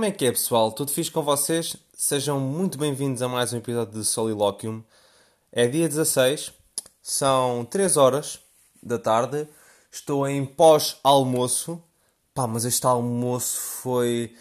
Como 0.00 0.08
é 0.08 0.12
que 0.12 0.24
é, 0.24 0.32
pessoal? 0.32 0.72
Tudo 0.72 0.92
fixe 0.92 1.10
com 1.10 1.20
vocês? 1.20 1.76
Sejam 1.94 2.40
muito 2.40 2.78
bem-vindos 2.78 3.20
a 3.20 3.28
mais 3.28 3.52
um 3.52 3.58
episódio 3.58 4.00
de 4.00 4.06
Soliloquium. 4.06 4.82
É 5.52 5.68
dia 5.68 5.86
16, 5.86 6.54
são 7.02 7.66
3 7.66 7.98
horas 7.98 8.40
da 8.82 8.98
tarde, 8.98 9.46
estou 9.92 10.26
em 10.26 10.46
pós-almoço. 10.46 11.84
Pá, 12.32 12.46
mas 12.46 12.64
este 12.64 12.86
almoço 12.86 13.58
foi, 13.60 14.34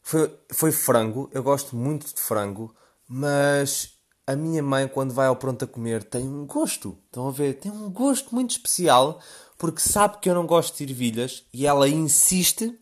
foi. 0.00 0.34
Foi 0.50 0.72
frango. 0.72 1.28
Eu 1.30 1.42
gosto 1.42 1.76
muito 1.76 2.06
de 2.06 2.18
frango, 2.18 2.74
mas 3.06 3.90
a 4.26 4.34
minha 4.34 4.62
mãe, 4.62 4.88
quando 4.88 5.12
vai 5.12 5.26
ao 5.26 5.36
pronto 5.36 5.62
a 5.62 5.68
comer, 5.68 6.04
tem 6.04 6.26
um 6.26 6.46
gosto. 6.46 6.96
Estão 7.04 7.28
a 7.28 7.30
ver? 7.30 7.58
Tem 7.58 7.70
um 7.70 7.90
gosto 7.90 8.34
muito 8.34 8.52
especial 8.52 9.20
porque 9.58 9.80
sabe 9.82 10.20
que 10.22 10.30
eu 10.30 10.34
não 10.34 10.46
gosto 10.46 10.74
de 10.74 10.84
ervilhas 10.90 11.44
e 11.52 11.66
ela 11.66 11.86
insiste 11.86 12.80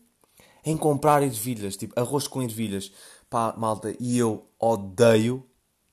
em 0.64 0.76
comprar 0.76 1.22
ervilhas, 1.22 1.76
tipo 1.76 1.98
arroz 1.98 2.26
com 2.26 2.42
ervilhas. 2.42 2.92
Pá, 3.28 3.54
malta, 3.56 3.94
e 3.98 4.18
eu 4.18 4.46
odeio 4.58 5.44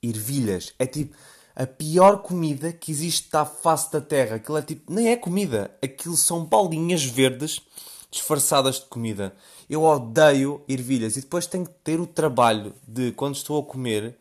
ervilhas. 0.01 0.73
É 0.79 0.85
tipo 0.85 1.15
a 1.55 1.65
pior 1.65 2.21
comida 2.21 2.71
que 2.71 2.91
existe 2.91 3.35
à 3.35 3.45
face 3.45 3.91
da 3.91 4.01
terra. 4.01 4.37
Aquilo 4.37 4.57
é 4.57 4.61
tipo, 4.61 4.91
nem 4.91 5.09
é 5.09 5.15
comida, 5.15 5.75
aquilo 5.83 6.15
são 6.15 6.45
bolinhas 6.45 7.03
verdes 7.03 7.61
disfarçadas 8.09 8.75
de 8.75 8.85
comida. 8.85 9.33
Eu 9.69 9.83
odeio 9.83 10.61
ervilhas 10.67 11.15
e 11.15 11.21
depois 11.21 11.47
tenho 11.47 11.65
que 11.65 11.73
ter 11.83 11.99
o 11.99 12.05
trabalho 12.05 12.73
de, 12.85 13.11
quando 13.13 13.35
estou 13.35 13.61
a 13.61 13.65
comer, 13.65 14.17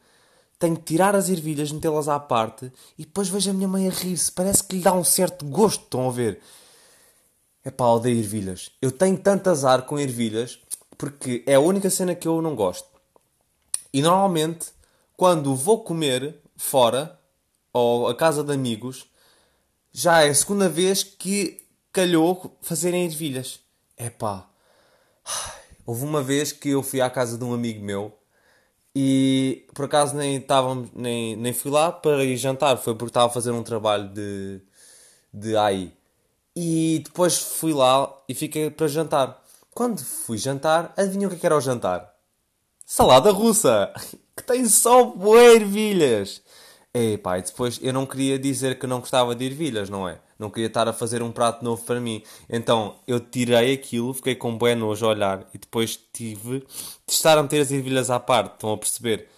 tenho 0.58 0.76
que 0.76 0.82
tirar 0.82 1.16
as 1.16 1.28
ervilhas, 1.28 1.72
metê-las 1.72 2.08
à 2.08 2.20
parte 2.20 2.70
e 2.96 3.04
depois 3.04 3.28
vejo 3.28 3.50
a 3.50 3.54
minha 3.54 3.66
mãe 3.66 3.88
a 3.88 3.90
rir-se. 3.90 4.30
Parece 4.30 4.62
que 4.62 4.76
lhe 4.76 4.82
dá 4.82 4.92
um 4.92 5.02
certo 5.02 5.44
gosto, 5.46 5.84
estão 5.84 6.08
a 6.08 6.12
ver? 6.12 6.40
É 7.64 7.70
pá, 7.70 7.86
odeio 7.86 8.18
ervilhas. 8.18 8.70
Eu 8.80 8.90
tenho 8.90 9.18
tanto 9.18 9.50
azar 9.50 9.82
com 9.82 9.98
ervilhas 9.98 10.60
porque 10.96 11.42
é 11.46 11.54
a 11.54 11.60
única 11.60 11.90
cena 11.90 12.14
que 12.14 12.26
eu 12.26 12.40
não 12.40 12.54
gosto. 12.54 12.88
E 13.92 14.02
normalmente, 14.02 14.68
quando 15.16 15.54
vou 15.54 15.82
comer 15.82 16.40
fora 16.56 17.18
ou 17.72 18.08
a 18.08 18.14
casa 18.14 18.42
de 18.42 18.52
amigos, 18.52 19.06
já 19.92 20.22
é 20.22 20.28
a 20.28 20.34
segunda 20.34 20.68
vez 20.68 21.02
que 21.02 21.66
calhou 21.92 22.56
fazerem 22.62 23.04
ervilhas. 23.04 23.60
É 23.96 24.08
pá. 24.08 24.48
Houve 25.84 26.04
uma 26.04 26.22
vez 26.22 26.52
que 26.52 26.70
eu 26.70 26.82
fui 26.82 27.00
à 27.00 27.10
casa 27.10 27.36
de 27.36 27.44
um 27.44 27.52
amigo 27.52 27.84
meu 27.84 28.16
e 28.94 29.66
por 29.74 29.84
acaso 29.84 30.16
nem, 30.16 30.36
estávamos, 30.36 30.90
nem, 30.94 31.36
nem 31.36 31.52
fui 31.52 31.70
lá 31.70 31.92
para 31.92 32.24
ir 32.24 32.36
jantar, 32.36 32.76
foi 32.76 32.94
porque 32.94 33.10
estava 33.10 33.26
a 33.26 33.30
fazer 33.30 33.50
um 33.52 33.62
trabalho 33.62 34.08
de, 34.08 34.60
de 35.32 35.56
AI. 35.56 35.92
E 36.62 37.00
depois 37.02 37.38
fui 37.38 37.72
lá 37.72 38.14
e 38.28 38.34
fiquei 38.34 38.68
para 38.70 38.86
jantar. 38.86 39.42
Quando 39.74 40.04
fui 40.04 40.36
jantar, 40.36 40.92
adivinha 40.94 41.26
o 41.26 41.30
que, 41.30 41.36
é 41.36 41.38
que 41.38 41.46
era 41.46 41.56
o 41.56 41.60
jantar? 41.60 42.12
Salada 42.84 43.30
russa! 43.30 43.90
Que 44.36 44.44
tem 44.44 44.66
só 44.66 45.04
boas 45.04 45.54
ervilhas! 45.54 46.42
E 46.94 47.16
pá, 47.16 47.38
e 47.38 47.42
depois 47.42 47.78
eu 47.82 47.94
não 47.94 48.04
queria 48.04 48.38
dizer 48.38 48.78
que 48.78 48.86
não 48.86 49.00
gostava 49.00 49.34
de 49.34 49.44
ervilhas, 49.44 49.88
não 49.88 50.06
é? 50.06 50.18
Não 50.38 50.50
queria 50.50 50.66
estar 50.66 50.86
a 50.86 50.92
fazer 50.92 51.22
um 51.22 51.32
prato 51.32 51.64
novo 51.64 51.82
para 51.82 51.98
mim. 51.98 52.22
Então 52.48 52.96
eu 53.06 53.20
tirei 53.20 53.72
aquilo, 53.72 54.12
fiquei 54.12 54.34
com 54.34 54.56
bué 54.58 54.74
nojo 54.74 55.06
a 55.06 55.10
olhar 55.10 55.46
e 55.54 55.58
depois 55.58 55.98
tive 56.12 56.60
de 57.06 57.12
estar 57.14 57.38
a 57.38 57.42
meter 57.42 57.62
as 57.62 57.70
ervilhas 57.70 58.10
à 58.10 58.20
parte, 58.20 58.54
estão 58.54 58.72
a 58.72 58.76
perceber? 58.76 59.28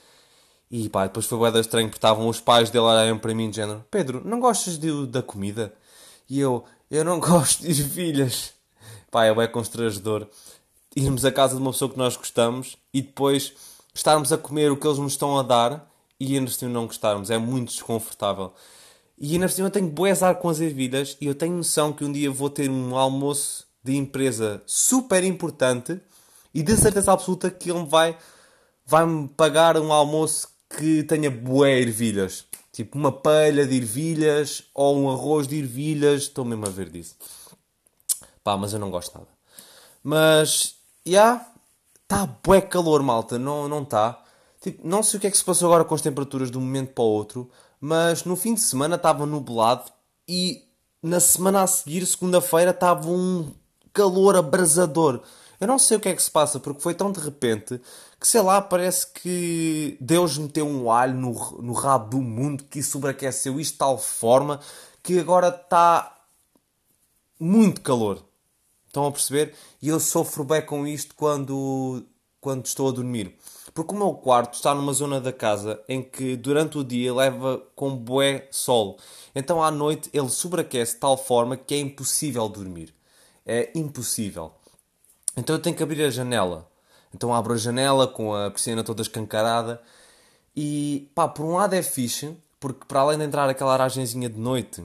E 0.69 0.89
pá, 0.89 1.07
depois 1.07 1.27
foi 1.27 1.39
bué 1.39 1.51
estranho 1.61 1.86
porque 1.86 1.98
estavam 1.98 2.29
os 2.29 2.41
pais 2.41 2.68
dele 2.68 2.85
olharem 2.85 3.17
para 3.17 3.35
mim 3.35 3.48
de 3.48 3.57
género 3.57 3.85
Pedro, 3.91 4.23
não 4.24 4.41
gostas 4.41 4.77
de, 4.77 5.07
da 5.07 5.23
comida? 5.23 5.73
E 6.29 6.41
eu, 6.41 6.64
eu 6.92 7.05
não 7.05 7.19
gosto 7.20 7.63
de 7.63 7.70
ervilhas. 7.70 8.53
Pá, 9.11 9.25
é 9.25 9.35
bem 9.35 9.51
constrangedor 9.51 10.29
irmos 10.95 11.25
à 11.25 11.33
casa 11.33 11.57
de 11.57 11.63
uma 11.63 11.73
pessoa 11.73 11.91
que 11.91 11.97
nós 11.97 12.17
gostamos 12.17 12.77
e 12.92 13.01
depois 13.01 13.55
estarmos 13.95 14.30
a 14.30 14.36
comer 14.36 14.70
o 14.70 14.77
que 14.77 14.86
eles 14.86 14.98
nos 14.98 15.13
estão 15.13 15.39
a 15.39 15.42
dar 15.42 15.91
e 16.20 16.36
ainda 16.36 16.51
assim 16.51 16.67
não 16.67 16.86
gostarmos. 16.86 17.30
É 17.30 17.39
muito 17.39 17.70
desconfortável. 17.70 18.53
E 19.19 19.33
ainda 19.33 19.47
assim 19.47 19.63
eu 19.63 19.70
tenho 19.70 19.89
boezar 19.89 20.35
com 20.36 20.51
as 20.51 20.61
ervilhas 20.61 21.17
e 21.20 21.27
eu 21.27 21.35
tenho 21.35 21.57
noção 21.57 21.92
que 21.92 22.05
um 22.05 22.13
dia 22.13 22.30
vou 22.30 22.51
ter 22.51 22.69
um 22.69 22.95
almoço 22.97 23.67
de 23.83 23.97
empresa 23.97 24.63
super 24.67 25.24
importante 25.24 25.98
e 26.53 26.63
de 26.63 26.77
certeza 26.77 27.13
absoluta 27.13 27.51
que 27.51 27.70
ele 27.70 27.85
vai 27.86 28.17
vai-me 28.85 29.29
pagar 29.29 29.79
um 29.79 29.92
almoço 29.92 30.48
que 30.77 31.03
tenha 31.05 31.30
boé 31.30 31.80
ervilhas. 31.80 32.45
Tipo 32.73 32.99
uma 32.99 33.13
palha 33.13 33.67
de 33.67 33.77
ervilhas 33.77 34.65
ou 34.75 34.99
um 34.99 35.11
arroz 35.11 35.47
de 35.47 35.59
ervilhas. 35.59 36.23
Estou 36.23 36.45
mesmo 36.45 36.67
a 36.67 36.71
ver 36.71 36.89
disso. 36.89 37.17
Pá, 38.43 38.57
mas 38.57 38.73
eu 38.73 38.79
não 38.79 38.91
gosto 38.91 39.17
nada. 39.17 39.31
Mas, 40.03 40.75
já, 41.05 41.13
yeah, 41.13 41.53
está 42.03 42.27
bué 42.27 42.61
calor, 42.61 43.03
malta. 43.03 43.39
Não 43.39 43.69
não 43.69 43.83
está. 43.83 44.23
Tipo, 44.63 44.87
não 44.87 45.03
sei 45.03 45.19
o 45.19 45.21
que 45.21 45.27
é 45.27 45.31
que 45.31 45.37
se 45.37 45.45
passou 45.45 45.69
agora 45.69 45.85
com 45.85 45.95
as 45.95 46.03
temperaturas 46.03 46.51
de 46.51 46.57
um 46.57 46.61
momento 46.61 46.93
para 46.95 47.03
o 47.03 47.09
outro, 47.09 47.51
mas 47.81 48.25
no 48.25 48.37
fim 48.37 48.55
de 48.55 48.61
semana 48.61 48.95
estava 48.95 49.27
nublado 49.27 49.91
e 50.29 50.63
na 51.03 51.19
semana 51.19 51.63
a 51.63 51.67
seguir, 51.67 52.07
segunda-feira, 52.07 52.71
estava 52.71 53.09
um 53.11 53.53
calor 53.93 54.37
abrasador. 54.37 55.21
Eu 55.62 55.68
não 55.68 55.78
sei 55.78 55.96
o 55.96 56.00
que 56.00 56.08
é 56.08 56.14
que 56.17 56.20
se 56.20 56.28
passa, 56.28 56.58
porque 56.58 56.80
foi 56.80 56.92
tão 56.92 57.12
de 57.12 57.20
repente 57.20 57.80
que, 58.18 58.27
sei 58.27 58.40
lá, 58.40 58.61
parece 58.61 59.06
que 59.12 59.96
Deus 60.00 60.36
meteu 60.36 60.67
um 60.67 60.90
alho 60.90 61.14
no, 61.14 61.62
no 61.62 61.73
rabo 61.73 62.11
do 62.11 62.20
mundo 62.20 62.64
que 62.64 62.83
sobreaqueceu 62.83 63.61
isto 63.61 63.74
de 63.74 63.78
tal 63.78 63.96
forma 63.96 64.58
que 65.05 65.20
agora 65.20 65.50
está 65.50 66.18
muito 67.39 67.80
calor. 67.80 68.24
Estão 68.89 69.06
a 69.06 69.12
perceber? 69.12 69.55
E 69.80 69.86
eu 69.89 70.00
sofro 70.00 70.42
bem 70.42 70.67
com 70.67 70.84
isto 70.84 71.14
quando, 71.14 72.05
quando 72.40 72.67
estou 72.67 72.89
a 72.89 72.92
dormir. 72.92 73.39
Porque 73.73 73.94
o 73.94 73.96
meu 73.96 74.14
quarto 74.14 74.55
está 74.55 74.74
numa 74.74 74.92
zona 74.92 75.20
da 75.20 75.33
casa 75.33 75.80
em 75.89 76.02
que 76.02 76.34
durante 76.34 76.77
o 76.77 76.83
dia 76.83 77.14
leva 77.14 77.62
com 77.77 77.94
bué 77.94 78.48
sol. 78.50 78.98
Então 79.33 79.62
à 79.62 79.70
noite 79.70 80.11
ele 80.12 80.29
sobreaquece 80.29 80.94
de 80.94 80.98
tal 80.98 81.17
forma 81.17 81.56
que 81.56 81.73
é 81.73 81.79
impossível 81.79 82.48
dormir. 82.48 82.92
É 83.46 83.70
impossível. 83.77 84.52
Então 85.37 85.57
eu 85.57 85.63
tenho 85.63 85.77
que 85.77 85.83
abrir 85.83 86.03
a 86.05 86.11
janela. 86.11 86.69
Então 87.15 87.35
abro 87.35 87.55
a 87.55 87.57
janela 87.57 88.07
com 88.07 88.35
a 88.35 88.51
persiana 88.51 88.85
toda 88.85 89.03
escancarada. 89.03 89.81
E 90.55 91.11
pá, 91.15 91.29
por 91.29 91.45
um 91.45 91.55
lado 91.55 91.75
é 91.75 91.83
fixe, 91.83 92.37
porque 92.61 92.85
para 92.87 93.01
além 93.01 93.19
de 93.19 93.25
entrar 93.25 93.48
aquela 93.48 93.73
aragenzinha 93.73 94.29
de 94.29 94.39
noite, 94.39 94.85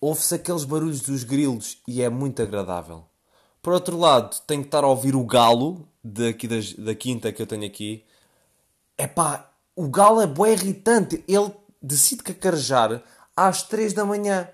ouve-se 0.00 0.34
aqueles 0.34 0.64
barulhos 0.64 1.00
dos 1.00 1.24
grilos 1.24 1.78
e 1.88 2.02
é 2.02 2.08
muito 2.08 2.42
agradável. 2.42 3.04
Por 3.62 3.72
outro 3.72 3.98
lado, 3.98 4.36
tenho 4.46 4.60
que 4.60 4.68
estar 4.68 4.84
a 4.84 4.88
ouvir 4.88 5.16
o 5.16 5.24
galo 5.24 5.88
daqui 6.02 6.46
da, 6.46 6.56
da 6.78 6.94
quinta 6.94 7.32
que 7.32 7.40
eu 7.40 7.46
tenho 7.46 7.64
aqui. 7.64 8.04
É 8.98 9.06
pá, 9.06 9.50
o 9.74 9.88
galo 9.88 10.20
é 10.20 10.26
bem 10.26 10.52
irritante. 10.52 11.24
Ele 11.26 11.50
decide 11.80 12.22
cacarejar 12.22 13.02
às 13.34 13.62
3 13.62 13.94
da 13.94 14.04
manhã. 14.04 14.48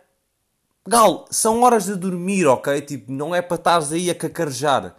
Galo, 0.90 1.24
são 1.30 1.62
horas 1.62 1.84
de 1.84 1.94
dormir, 1.94 2.48
ok? 2.48 2.80
Tipo, 2.80 3.12
não 3.12 3.32
é 3.32 3.40
para 3.40 3.54
estares 3.54 3.92
aí 3.92 4.10
a 4.10 4.14
cacarejar. 4.14 4.96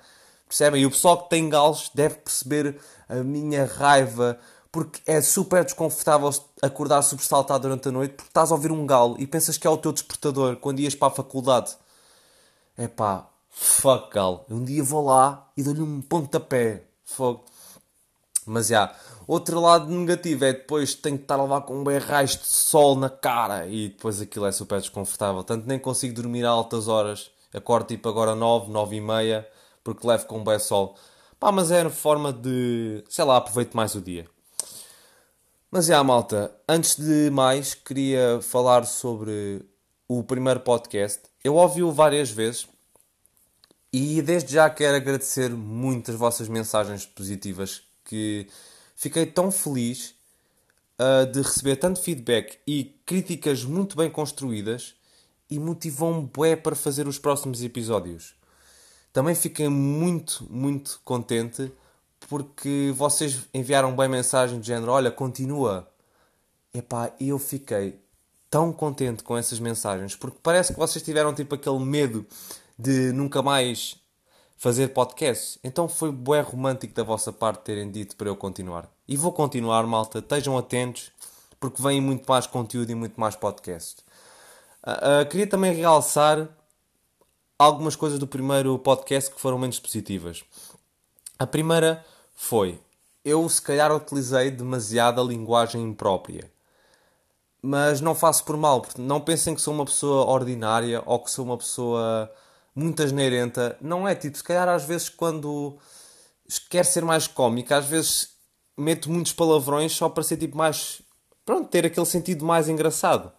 Percebem? 0.48 0.84
E 0.84 0.86
o 0.86 0.90
pessoal 0.90 1.22
que 1.22 1.30
tem 1.30 1.50
galos 1.50 1.92
deve 1.94 2.16
perceber 2.16 2.80
a 3.10 3.16
minha 3.16 3.66
raiva, 3.66 4.40
porque 4.72 5.02
é 5.06 5.22
super 5.22 5.66
desconfortável 5.66 6.30
acordar 6.62 7.02
sobressaltado 7.02 7.64
durante 7.64 7.90
a 7.90 7.92
noite 7.92 8.14
porque 8.14 8.30
estás 8.30 8.54
a 8.54 8.56
ouvir 8.56 8.72
um 8.72 8.86
galo 8.86 9.18
e 9.20 9.28
pensas 9.28 9.58
que 9.58 9.68
é 9.68 9.70
o 9.70 9.76
teu 9.76 9.92
despertador 9.92 10.56
quando 10.56 10.80
ias 10.80 10.96
para 10.96 11.10
a 11.10 11.12
faculdade. 11.12 11.76
É 12.78 12.88
pá, 12.88 13.28
fuck 13.50 14.14
galo. 14.14 14.46
Um 14.50 14.64
dia 14.64 14.82
vou 14.82 15.04
lá 15.04 15.52
e 15.58 15.62
dou-lhe 15.62 15.82
um 15.82 16.00
pontapé. 16.00 16.86
Fogo. 17.04 17.44
Mas 18.52 18.68
já, 18.68 18.84
yeah. 18.84 19.00
outro 19.28 19.60
lado 19.62 19.90
negativo 19.90 20.46
é 20.46 20.54
depois 20.54 20.94
tenho 20.94 21.18
que 21.18 21.24
estar 21.24 21.40
a 21.40 21.44
levar 21.44 21.62
com 21.62 21.80
um 21.80 21.84
berrais 21.84 22.32
de 22.32 22.46
sol 22.46 22.96
na 22.96 23.10
cara 23.10 23.66
e 23.68 23.90
depois 23.90 24.20
aquilo 24.20 24.46
é 24.46 24.52
super 24.52 24.80
desconfortável. 24.80 25.44
Tanto 25.44 25.68
nem 25.68 25.80
consigo 25.80 26.14
dormir 26.14 26.46
a 26.46 26.50
altas 26.50 26.88
horas. 26.88 27.32
Acordo 27.54 27.88
tipo 27.88 28.08
agora 28.10 28.36
9, 28.36 28.72
9 28.72 28.96
e 28.96 29.02
meia 29.02 29.48
porque 29.84 30.06
levo 30.06 30.26
com 30.26 30.40
um 30.40 30.44
bem 30.44 30.60
sol. 30.60 30.96
Pá, 31.40 31.52
mas 31.52 31.72
é 31.72 31.90
forma 31.90 32.32
de, 32.32 33.04
sei 33.10 33.26
lá, 33.26 33.38
aproveito 33.38 33.74
mais 33.74 33.96
o 33.96 34.02
dia. 34.02 34.28
Mas 35.72 35.90
é, 35.90 35.94
yeah, 35.94 36.06
malta, 36.06 36.54
antes 36.68 36.98
de 36.98 37.30
mais, 37.32 37.74
queria 37.74 38.40
falar 38.42 38.86
sobre 38.86 39.66
o 40.08 40.22
primeiro 40.22 40.60
podcast. 40.60 41.22
Eu 41.44 41.56
ouvi-o 41.56 41.92
várias 41.92 42.30
vezes 42.30 42.68
e 43.94 44.22
desde 44.22 44.54
já 44.54 44.70
quero 44.70 44.96
agradecer 44.96 45.50
muito 45.50 46.12
as 46.12 46.18
vossas 46.18 46.48
mensagens 46.48 47.06
positivas, 47.06 47.84
que 48.12 48.46
fiquei 48.94 49.26
tão 49.26 49.50
feliz 49.50 50.14
uh, 51.00 51.26
de 51.32 51.42
receber 51.42 51.78
tanto 51.78 52.02
feedback 52.02 52.58
e 52.68 52.94
críticas 53.06 53.64
muito 53.64 53.96
bem 53.96 54.10
construídas 54.10 54.96
e 55.50 55.58
motivou-me 55.58 56.28
bué 56.28 56.58
para 56.58 56.76
fazer 56.76 57.08
os 57.08 57.18
próximos 57.18 57.64
episódios. 57.64 58.36
Também 59.14 59.34
fiquei 59.34 59.70
muito, 59.70 60.46
muito 60.50 61.00
contente 61.06 61.72
porque 62.28 62.94
vocês 62.98 63.40
enviaram 63.54 63.96
bem 63.96 64.10
mensagem 64.10 64.60
de 64.60 64.68
género, 64.68 64.92
olha, 64.92 65.10
continua. 65.10 65.90
Epá, 66.74 67.14
eu 67.20 67.40
fiquei 67.40 67.98
tão 68.50 68.74
contente 68.74 69.24
com 69.24 69.38
essas 69.38 69.60
mensagens, 69.60 70.18
porque 70.18 70.38
parece 70.44 70.74
que 70.74 70.80
vocês 70.80 71.04
tiveram 71.04 71.34
tipo 71.34 71.56
aquele 71.56 71.80
medo 71.80 72.26
de 72.78 73.14
nunca 73.14 73.42
mais 73.42 74.01
fazer 74.62 74.90
podcasts. 74.90 75.58
Então 75.64 75.90
foi 75.90 76.12
bué 76.12 76.40
romântico 76.40 76.94
da 76.94 77.02
vossa 77.02 77.34
parte 77.34 77.64
terem 77.64 77.90
dito 77.90 78.16
para 78.16 78.30
eu 78.30 78.36
continuar. 78.36 78.88
E 79.08 79.18
vou 79.18 79.34
continuar, 79.34 79.88
malta. 79.88 80.20
Estejam 80.20 80.56
atentos, 80.56 81.12
porque 81.60 81.82
vem 81.82 82.00
muito 82.00 82.30
mais 82.30 82.46
conteúdo 82.46 82.92
e 82.92 82.94
muito 82.94 83.20
mais 83.20 83.36
podcast. 83.36 84.04
Uh, 84.86 85.24
uh, 85.24 85.26
queria 85.28 85.48
também 85.48 85.74
realçar 85.74 86.48
algumas 87.58 87.96
coisas 87.96 88.20
do 88.20 88.28
primeiro 88.28 88.78
podcast 88.78 89.32
que 89.32 89.42
foram 89.42 89.58
menos 89.58 89.80
positivas. 89.80 90.44
A 91.40 91.48
primeira 91.48 92.06
foi: 92.36 92.80
eu 93.26 93.50
se 93.50 93.60
calhar 93.64 93.92
utilizei 93.92 94.52
demasiada 94.52 95.24
linguagem 95.24 95.82
imprópria. 95.82 96.52
Mas 97.64 98.00
não 98.00 98.14
faço 98.14 98.44
por 98.44 98.56
mal, 98.58 98.86
não 98.96 99.20
pensem 99.20 99.56
que 99.56 99.62
sou 99.62 99.74
uma 99.74 99.86
pessoa 99.86 100.26
ordinária 100.28 101.02
ou 101.04 101.20
que 101.20 101.32
sou 101.32 101.46
uma 101.46 101.58
pessoa 101.58 102.32
muito 102.76 103.02
asneirenta. 103.04 103.78
Não 103.82 104.08
é, 104.08 104.16
tipo, 104.16 104.38
se 104.38 104.44
calhar 104.44 104.68
às 104.68 104.84
vezes 104.84 105.10
quando 105.10 105.78
quer 106.70 106.84
ser 106.84 107.04
mais 107.04 107.28
cómica, 107.28 107.78
às 107.78 107.86
vezes 107.86 108.30
meto 108.78 109.10
muitos 109.10 109.34
palavrões 109.34 109.92
só 109.92 110.10
para 110.10 110.24
ser 110.24 110.38
tipo 110.38 110.58
mais. 110.58 111.02
Pronto, 111.46 111.70
ter 111.70 111.86
aquele 111.86 112.06
sentido 112.06 112.46
mais 112.46 112.70
engraçado. 112.70 113.32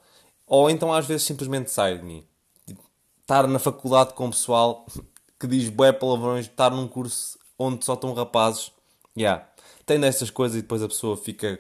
Ou 0.47 0.69
então 0.71 0.93
às 0.93 1.07
vezes 1.07 1.23
simplesmente 1.23 1.71
sai 1.71 1.99
de 1.99 2.05
mim. 2.05 2.27
Tipo, 2.67 2.83
estar 3.21 3.47
na 3.47 3.59
faculdade 3.59 4.15
com 4.15 4.27
o 4.27 4.31
pessoal 4.31 4.87
que 5.39 5.47
diz 5.47 5.69
bué 5.69 5.93
palavrões, 5.93 6.47
estar 6.47 6.71
num 6.71 6.89
curso 6.89 7.39
onde 7.59 7.85
só 7.85 7.95
estão 7.95 8.15
rapazes. 8.15 8.73
Yeah. 9.17 9.47
Tem 9.85 9.99
dessas 10.01 10.31
coisas 10.31 10.59
e 10.59 10.63
depois 10.63 10.83
a 10.83 10.89
pessoa 10.89 11.17
fica 11.17 11.59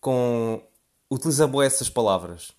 com. 0.00 0.62
utiliza 1.10 1.46
bué 1.46 1.66
essas 1.66 1.88
palavras. 1.88 2.52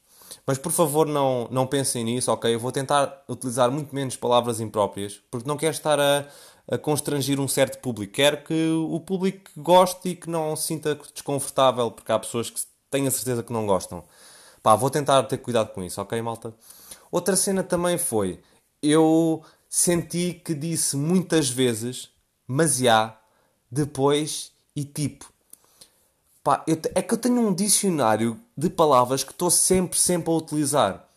Mas 0.46 0.58
por 0.58 0.72
favor 0.72 1.08
não, 1.08 1.48
não 1.52 1.68
pensem 1.68 2.04
nisso, 2.04 2.32
ok? 2.32 2.54
Eu 2.54 2.60
vou 2.60 2.72
tentar 2.72 3.24
utilizar 3.28 3.72
muito 3.72 3.94
menos 3.94 4.16
palavras 4.16 4.60
impróprias, 4.60 5.22
porque 5.30 5.48
não 5.48 5.58
quero 5.58 5.74
estar 5.74 6.00
a, 6.00 6.26
a 6.70 6.78
constrangir 6.78 7.40
um 7.40 7.48
certo 7.48 7.80
público. 7.80 8.14
Quero 8.14 8.44
que 8.44 8.70
o 8.72 9.00
público 9.00 9.52
goste 9.58 10.10
e 10.10 10.16
que 10.16 10.30
não 10.30 10.56
se 10.56 10.68
sinta 10.68 10.96
desconfortável, 11.14 11.92
porque 11.92 12.12
há 12.12 12.20
pessoas 12.20 12.50
que 12.50 12.62
têm 12.90 13.08
a 13.08 13.12
certeza 13.12 13.44
que 13.44 13.54
não 13.54 13.66
gostam. 13.66 14.04
Pá, 14.62 14.76
vou 14.76 14.90
tentar 14.90 15.24
ter 15.24 15.38
cuidado 15.38 15.74
com 15.74 15.84
isso, 15.84 16.02
ok, 16.02 16.22
malta? 16.22 16.54
Outra 17.12 17.36
cena 17.36 17.64
também 17.64 17.98
foi, 17.98 18.40
eu 18.82 19.44
senti 19.68 20.34
que 20.34 20.54
disse 20.54 20.96
muitas 20.96 21.50
vezes, 21.50 22.10
mas 22.48 22.78
já, 22.78 23.20
depois 23.70 24.52
e 24.76 24.84
tipo. 24.84 25.32
Pá, 26.44 26.64
eu, 26.66 26.76
é 26.96 27.02
que 27.04 27.14
eu 27.14 27.18
tenho 27.20 27.40
um 27.40 27.54
dicionário 27.54 28.40
de 28.58 28.68
palavras 28.68 29.24
que 29.24 29.32
estou 29.32 29.52
sempre, 29.52 30.00
sempre 30.00 30.32
a 30.32 30.34
utilizar. 30.34 31.08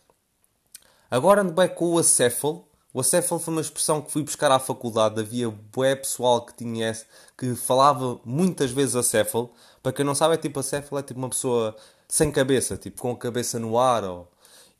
Agora 1.09 1.41
ando 1.41 1.51
bem 1.51 1.67
com 1.67 1.93
o 1.93 1.97
acéfalo. 1.97 2.67
O 2.93 2.99
acéfalo 2.99 3.41
foi 3.41 3.53
uma 3.53 3.61
expressão 3.61 4.01
que 4.01 4.11
fui 4.11 4.21
buscar 4.21 4.51
à 4.51 4.59
faculdade. 4.59 5.19
Havia 5.19 5.49
bué 5.49 5.95
pessoal 5.95 6.45
que 6.45 6.53
tinha 6.53 6.91
esse, 6.91 7.05
que 7.35 7.55
falava 7.55 8.19
muitas 8.23 8.69
vezes 8.69 8.95
acéfalo. 8.95 9.51
Para 9.81 9.91
quem 9.93 10.05
não 10.05 10.13
sabe, 10.13 10.35
é 10.35 10.37
tipo 10.37 10.59
acéfalo, 10.59 10.99
é 10.99 11.03
tipo 11.03 11.19
uma 11.19 11.29
pessoa 11.29 11.75
sem 12.07 12.31
cabeça, 12.31 12.77
tipo 12.77 13.01
com 13.01 13.11
a 13.11 13.17
cabeça 13.17 13.57
no 13.57 13.79
ar. 13.79 14.03
Ou... 14.03 14.27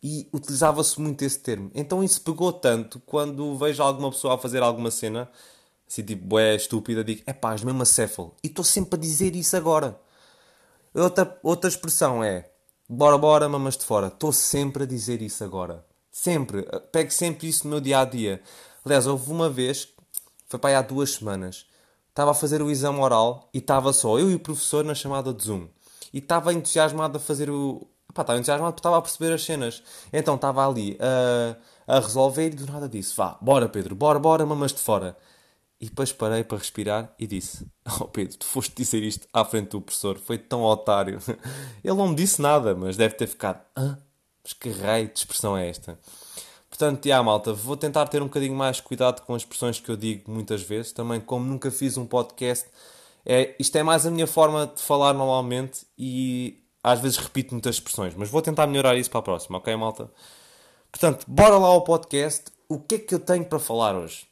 E 0.04 0.30
utilizava-se 0.32 1.02
muito 1.02 1.24
esse 1.24 1.40
termo. 1.40 1.72
Então 1.74 2.04
isso 2.04 2.22
pegou 2.22 2.54
tanto 2.54 3.00
quando 3.08 3.58
vejo 3.58 3.82
alguma 3.82 4.12
pessoa 4.12 4.36
a 4.36 4.38
fazer 4.38 4.62
alguma 4.62 4.92
cena, 4.92 5.28
assim 5.90 6.04
tipo 6.04 6.24
bué 6.28 6.56
estúpida, 6.56 7.04
digo, 7.04 7.24
é 7.26 7.34
pá, 7.34 7.54
és 7.54 7.64
mesmo 7.64 7.82
acéfalo. 7.82 8.36
E 8.44 8.48
estou 8.48 8.64
sempre 8.64 8.96
a 8.96 9.02
dizer 9.02 9.36
isso 9.36 9.58
agora. 9.58 10.05
Outra, 10.96 11.38
outra 11.44 11.70
expressão 11.70 12.24
é 12.24 12.50
bora, 12.88 13.18
bora, 13.18 13.50
mamas 13.50 13.76
de 13.76 13.84
fora. 13.84 14.08
Estou 14.08 14.32
sempre 14.32 14.84
a 14.84 14.86
dizer 14.86 15.22
isso 15.22 15.44
agora. 15.44 15.86
Sempre. 16.10 16.64
Pego 16.90 17.12
sempre 17.12 17.50
isso 17.50 17.66
no 17.66 17.72
meu 17.72 17.82
dia 17.82 18.00
a 18.00 18.06
dia. 18.06 18.42
Aliás, 18.86 19.06
houve 19.06 19.30
uma 19.30 19.50
vez, 19.50 19.90
foi 20.48 20.58
para 20.58 20.70
aí 20.70 20.76
há 20.78 20.82
duas 20.82 21.16
semanas, 21.16 21.66
estava 22.08 22.32
a 22.32 22.34
fazer 22.34 22.62
o 22.62 22.72
exame 22.72 23.00
oral 23.00 23.50
e 23.54 23.58
estava 23.58 23.92
só 23.92 24.18
eu 24.18 24.32
e 24.32 24.36
o 24.36 24.40
professor 24.40 24.86
na 24.86 24.96
chamada 24.96 25.34
de 25.34 25.44
Zoom. 25.44 25.68
E 26.14 26.20
estava 26.20 26.54
entusiasmado 26.54 27.18
a 27.18 27.20
fazer 27.20 27.50
o. 27.50 27.86
Pá, 28.14 28.22
estava 28.22 28.40
entusiasmado 28.40 28.72
porque 28.72 28.80
estava 28.80 28.98
a 28.98 29.02
perceber 29.02 29.34
as 29.34 29.44
cenas. 29.44 29.84
Então 30.14 30.36
estava 30.36 30.66
ali 30.66 30.98
a, 31.02 31.98
a 31.98 32.00
resolver 32.00 32.48
e 32.48 32.52
do 32.52 32.72
nada 32.72 32.88
disse: 32.88 33.14
Vá, 33.18 33.38
bora 33.42 33.68
Pedro, 33.68 33.96
bora, 33.96 34.18
bora, 34.18 34.46
mamas 34.46 34.72
de 34.72 34.80
fora. 34.80 35.18
E 35.80 35.86
depois 35.86 36.12
parei 36.12 36.44
para 36.44 36.58
respirar 36.58 37.14
e 37.20 37.28
disse: 37.28 37.68
Oh 38.00 38.06
Pedro, 38.06 38.38
tu 38.38 38.46
foste 38.46 38.74
dizer 38.76 39.04
isto 39.04 39.28
à 39.34 39.44
frente 39.44 39.70
do 39.70 39.82
professor, 39.82 40.18
foi 40.18 40.38
tão 40.38 40.64
otário. 40.64 41.20
Ele 41.84 41.98
não 41.98 42.10
me 42.10 42.16
disse 42.16 42.42
nada, 42.42 42.74
mas 42.74 42.96
deve 42.96 43.16
ter 43.16 43.28
ficado: 43.28 43.62
Hã? 43.78 43.98
Mas 44.44 44.54
que 44.54 44.70
raio 44.70 45.08
de 45.08 45.20
expressão 45.20 45.58
é 45.58 45.68
esta? 45.68 46.00
Portanto, 46.70 47.08
já 47.08 47.24
malta, 47.24 47.54
vou 47.54 47.78
tentar 47.78 48.06
ter 48.08 48.22
um 48.22 48.26
bocadinho 48.26 48.54
mais 48.54 48.80
cuidado 48.80 49.22
com 49.22 49.34
as 49.34 49.42
expressões 49.42 49.80
que 49.80 49.90
eu 49.90 49.96
digo 49.96 50.30
muitas 50.30 50.62
vezes. 50.62 50.92
Também, 50.92 51.20
como 51.22 51.46
nunca 51.46 51.72
fiz 51.72 51.98
um 51.98 52.06
podcast, 52.06 52.68
é, 53.26 53.56
isto 53.58 53.76
é 53.78 53.82
mais 53.82 54.06
a 54.06 54.12
minha 54.12 54.28
forma 54.28 54.68
de 54.68 54.82
falar 54.82 55.14
normalmente 55.14 55.86
e 55.98 56.62
às 56.84 57.00
vezes 57.00 57.18
repito 57.18 57.54
muitas 57.54 57.76
expressões. 57.76 58.14
Mas 58.16 58.30
vou 58.30 58.42
tentar 58.42 58.68
melhorar 58.68 58.96
isso 58.98 59.10
para 59.10 59.20
a 59.20 59.24
próxima, 59.24 59.58
ok, 59.58 59.76
malta? 59.76 60.12
Portanto, 60.92 61.26
bora 61.28 61.58
lá 61.58 61.68
ao 61.68 61.82
podcast. 61.82 62.46
O 62.70 62.80
que 62.80 62.96
é 62.96 63.00
que 63.00 63.16
eu 63.16 63.20
tenho 63.20 63.46
para 63.46 63.58
falar 63.58 63.96
hoje? 63.96 64.28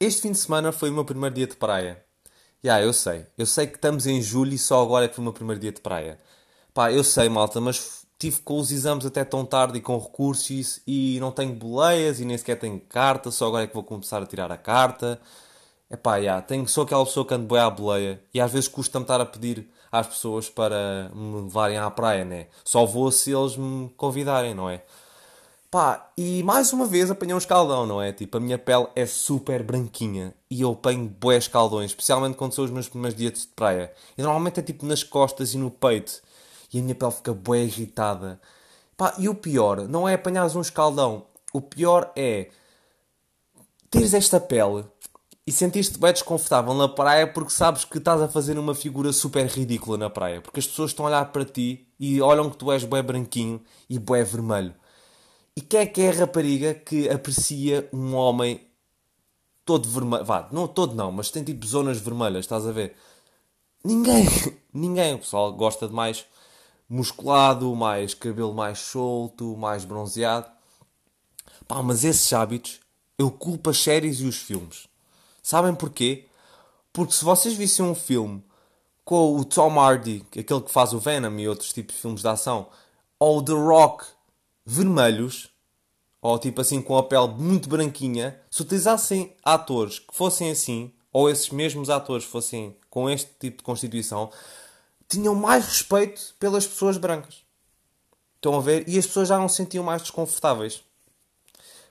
Este 0.00 0.22
fim 0.22 0.30
de 0.30 0.38
semana 0.38 0.70
foi 0.70 0.90
o 0.90 0.92
meu 0.92 1.04
primeiro 1.04 1.34
dia 1.34 1.46
de 1.48 1.56
praia. 1.56 2.04
Já, 2.62 2.74
yeah, 2.74 2.86
eu 2.86 2.92
sei. 2.92 3.26
Eu 3.36 3.44
sei 3.46 3.66
que 3.66 3.74
estamos 3.74 4.06
em 4.06 4.22
julho 4.22 4.54
e 4.54 4.58
só 4.58 4.80
agora 4.80 5.06
é 5.06 5.08
que 5.08 5.14
foi 5.16 5.22
o 5.22 5.24
meu 5.24 5.32
primeiro 5.32 5.60
dia 5.60 5.72
de 5.72 5.80
praia. 5.80 6.20
Pá, 6.72 6.92
eu 6.92 7.02
sei, 7.02 7.28
malta, 7.28 7.60
mas 7.60 8.06
tive 8.16 8.40
com 8.42 8.60
os 8.60 8.70
exames 8.70 9.04
até 9.04 9.24
tão 9.24 9.44
tarde 9.44 9.78
e 9.78 9.80
com 9.80 9.98
recursos 9.98 10.80
e 10.86 11.18
não 11.20 11.32
tenho 11.32 11.52
boleias 11.52 12.20
e 12.20 12.24
nem 12.24 12.38
sequer 12.38 12.60
tenho 12.60 12.80
carta, 12.80 13.32
só 13.32 13.48
agora 13.48 13.64
é 13.64 13.66
que 13.66 13.74
vou 13.74 13.82
começar 13.82 14.22
a 14.22 14.26
tirar 14.26 14.52
a 14.52 14.56
carta. 14.56 15.20
É 15.90 15.96
pá, 15.96 16.22
já, 16.22 16.40
tenho, 16.42 16.68
sou 16.68 16.84
aquela 16.84 17.04
pessoa 17.04 17.26
que 17.26 17.34
ando 17.34 17.46
bem 17.48 17.58
à 17.58 17.68
boleia 17.70 18.22
e 18.32 18.40
às 18.40 18.52
vezes 18.52 18.68
custa-me 18.68 19.02
estar 19.04 19.20
a 19.20 19.26
pedir 19.26 19.68
às 19.90 20.06
pessoas 20.06 20.48
para 20.48 21.10
me 21.14 21.42
levarem 21.42 21.78
à 21.78 21.90
praia, 21.90 22.24
né? 22.24 22.48
Só 22.64 22.86
vou 22.86 23.10
se 23.10 23.32
eles 23.32 23.56
me 23.56 23.88
convidarem, 23.96 24.54
não 24.54 24.70
é? 24.70 24.84
Pá, 25.70 26.10
e 26.16 26.42
mais 26.42 26.72
uma 26.72 26.86
vez 26.86 27.10
apanhei 27.10 27.34
um 27.34 27.38
escaldão, 27.38 27.84
não 27.84 28.00
é? 28.00 28.10
Tipo, 28.10 28.38
a 28.38 28.40
minha 28.40 28.58
pele 28.58 28.86
é 28.96 29.04
super 29.04 29.62
branquinha 29.62 30.34
e 30.50 30.62
eu 30.62 30.70
apanho 30.72 31.06
bué 31.06 31.36
escaldões, 31.36 31.90
especialmente 31.90 32.38
quando 32.38 32.54
são 32.54 32.64
os 32.64 32.70
meus 32.70 32.88
primeiros 32.88 33.18
dias 33.18 33.40
de 33.40 33.48
praia. 33.48 33.92
E 34.16 34.22
normalmente 34.22 34.60
é 34.60 34.62
tipo 34.62 34.86
nas 34.86 35.02
costas 35.02 35.52
e 35.52 35.58
no 35.58 35.70
peito. 35.70 36.22
E 36.72 36.78
a 36.78 36.82
minha 36.82 36.94
pele 36.94 37.12
fica 37.12 37.34
bué 37.34 37.64
irritada. 37.64 38.40
Pá, 38.96 39.14
e 39.18 39.28
o 39.28 39.34
pior 39.34 39.86
não 39.86 40.08
é 40.08 40.14
apanhares 40.14 40.56
um 40.56 40.62
escaldão. 40.62 41.26
O 41.52 41.60
pior 41.60 42.12
é 42.16 42.48
teres 43.90 44.14
esta 44.14 44.40
pele 44.40 44.86
e 45.46 45.52
sentir-te 45.52 45.98
bem 45.98 46.12
desconfortável 46.14 46.72
na 46.72 46.88
praia 46.88 47.26
porque 47.26 47.52
sabes 47.52 47.84
que 47.84 47.98
estás 47.98 48.22
a 48.22 48.28
fazer 48.28 48.58
uma 48.58 48.74
figura 48.74 49.12
super 49.12 49.46
ridícula 49.46 49.98
na 49.98 50.08
praia. 50.08 50.40
Porque 50.40 50.60
as 50.60 50.66
pessoas 50.66 50.92
estão 50.92 51.04
a 51.04 51.08
olhar 51.08 51.30
para 51.30 51.44
ti 51.44 51.86
e 52.00 52.22
olham 52.22 52.48
que 52.48 52.56
tu 52.56 52.72
és 52.72 52.84
bué 52.84 53.02
branquinho 53.02 53.62
e 53.88 53.98
bué 53.98 54.24
vermelho. 54.24 54.74
E 55.58 55.60
quem 55.60 55.80
é 55.80 55.86
que 55.86 56.02
é 56.02 56.10
a 56.10 56.14
rapariga 56.20 56.72
que 56.72 57.08
aprecia 57.08 57.88
um 57.92 58.14
homem 58.14 58.64
todo 59.64 59.88
vermelho? 59.88 60.24
Vá, 60.24 60.48
não 60.52 60.68
todo 60.68 60.94
não, 60.94 61.10
mas 61.10 61.32
tem 61.32 61.42
tipo 61.42 61.66
zonas 61.66 61.98
vermelhas, 61.98 62.44
estás 62.44 62.64
a 62.64 62.70
ver? 62.70 62.94
Ninguém, 63.82 64.24
ninguém. 64.72 65.14
O 65.14 65.18
pessoal 65.18 65.52
gosta 65.52 65.88
de 65.88 65.92
mais 65.92 66.24
musculado, 66.88 67.74
mais 67.74 68.14
cabelo 68.14 68.54
mais 68.54 68.78
solto, 68.78 69.56
mais 69.56 69.84
bronzeado. 69.84 70.46
Pá, 71.66 71.82
mas 71.82 72.04
esses 72.04 72.32
hábitos 72.32 72.78
eu 73.18 73.28
culpo 73.28 73.70
as 73.70 73.82
séries 73.82 74.20
e 74.20 74.26
os 74.26 74.36
filmes. 74.36 74.86
Sabem 75.42 75.74
porquê? 75.74 76.26
Porque 76.92 77.14
se 77.14 77.24
vocês 77.24 77.54
vissem 77.54 77.84
um 77.84 77.96
filme 77.96 78.44
com 79.04 79.34
o 79.34 79.44
Tom 79.44 79.76
Hardy, 79.80 80.24
aquele 80.38 80.60
que 80.60 80.70
faz 80.70 80.92
o 80.92 81.00
Venom 81.00 81.36
e 81.36 81.48
outros 81.48 81.72
tipos 81.72 81.96
de 81.96 82.02
filmes 82.02 82.22
de 82.22 82.28
ação, 82.28 82.68
ou 83.18 83.42
The 83.42 83.54
Rock 83.54 84.06
vermelhos, 84.68 85.48
ou 86.20 86.38
tipo 86.38 86.60
assim 86.60 86.82
com 86.82 86.98
a 86.98 87.02
pele 87.02 87.28
muito 87.28 87.68
branquinha, 87.68 88.38
se 88.50 88.60
utilizassem 88.60 89.34
atores 89.42 89.98
que 89.98 90.14
fossem 90.14 90.50
assim, 90.50 90.92
ou 91.10 91.30
esses 91.30 91.48
mesmos 91.48 91.88
atores 91.88 92.24
fossem 92.24 92.76
com 92.90 93.08
este 93.08 93.30
tipo 93.40 93.58
de 93.58 93.62
constituição, 93.62 94.30
tinham 95.08 95.34
mais 95.34 95.64
respeito 95.64 96.34
pelas 96.38 96.66
pessoas 96.66 96.98
brancas. 96.98 97.42
Estão 98.36 98.56
a 98.56 98.60
ver? 98.60 98.86
E 98.86 98.98
as 98.98 99.06
pessoas 99.06 99.28
já 99.28 99.38
não 99.38 99.48
se 99.48 99.56
sentiam 99.56 99.82
mais 99.82 100.02
desconfortáveis. 100.02 100.82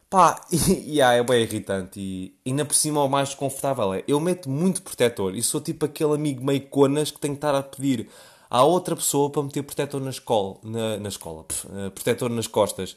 Pá, 0.07 0.45
e, 0.51 0.95
e 0.95 1.01
ah, 1.01 1.13
é 1.13 1.23
bem 1.23 1.41
irritante. 1.41 1.99
E 1.99 2.37
ainda 2.45 2.63
por 2.63 2.75
cima 2.75 3.03
o 3.03 3.09
mais 3.09 3.29
desconfortável 3.29 3.91
é 3.93 4.03
eu 4.07 4.19
meto 4.19 4.49
muito 4.49 4.83
protetor 4.83 5.35
e 5.35 5.41
sou 5.41 5.59
tipo 5.59 5.85
aquele 5.85 6.13
amigo 6.13 6.45
meio 6.45 6.61
conas 6.67 7.09
que 7.09 7.19
tem 7.19 7.31
que 7.31 7.37
estar 7.37 7.55
a 7.55 7.63
pedir 7.63 8.07
à 8.49 8.63
outra 8.63 8.95
pessoa 8.95 9.29
para 9.29 9.43
meter 9.43 9.63
protetor 9.63 10.01
na 10.01 10.09
escola, 10.09 10.57
na, 10.63 10.97
na 10.97 11.09
escola, 11.09 11.41
uh, 11.41 11.91
protetor 11.91 12.29
nas 12.29 12.47
costas. 12.47 12.95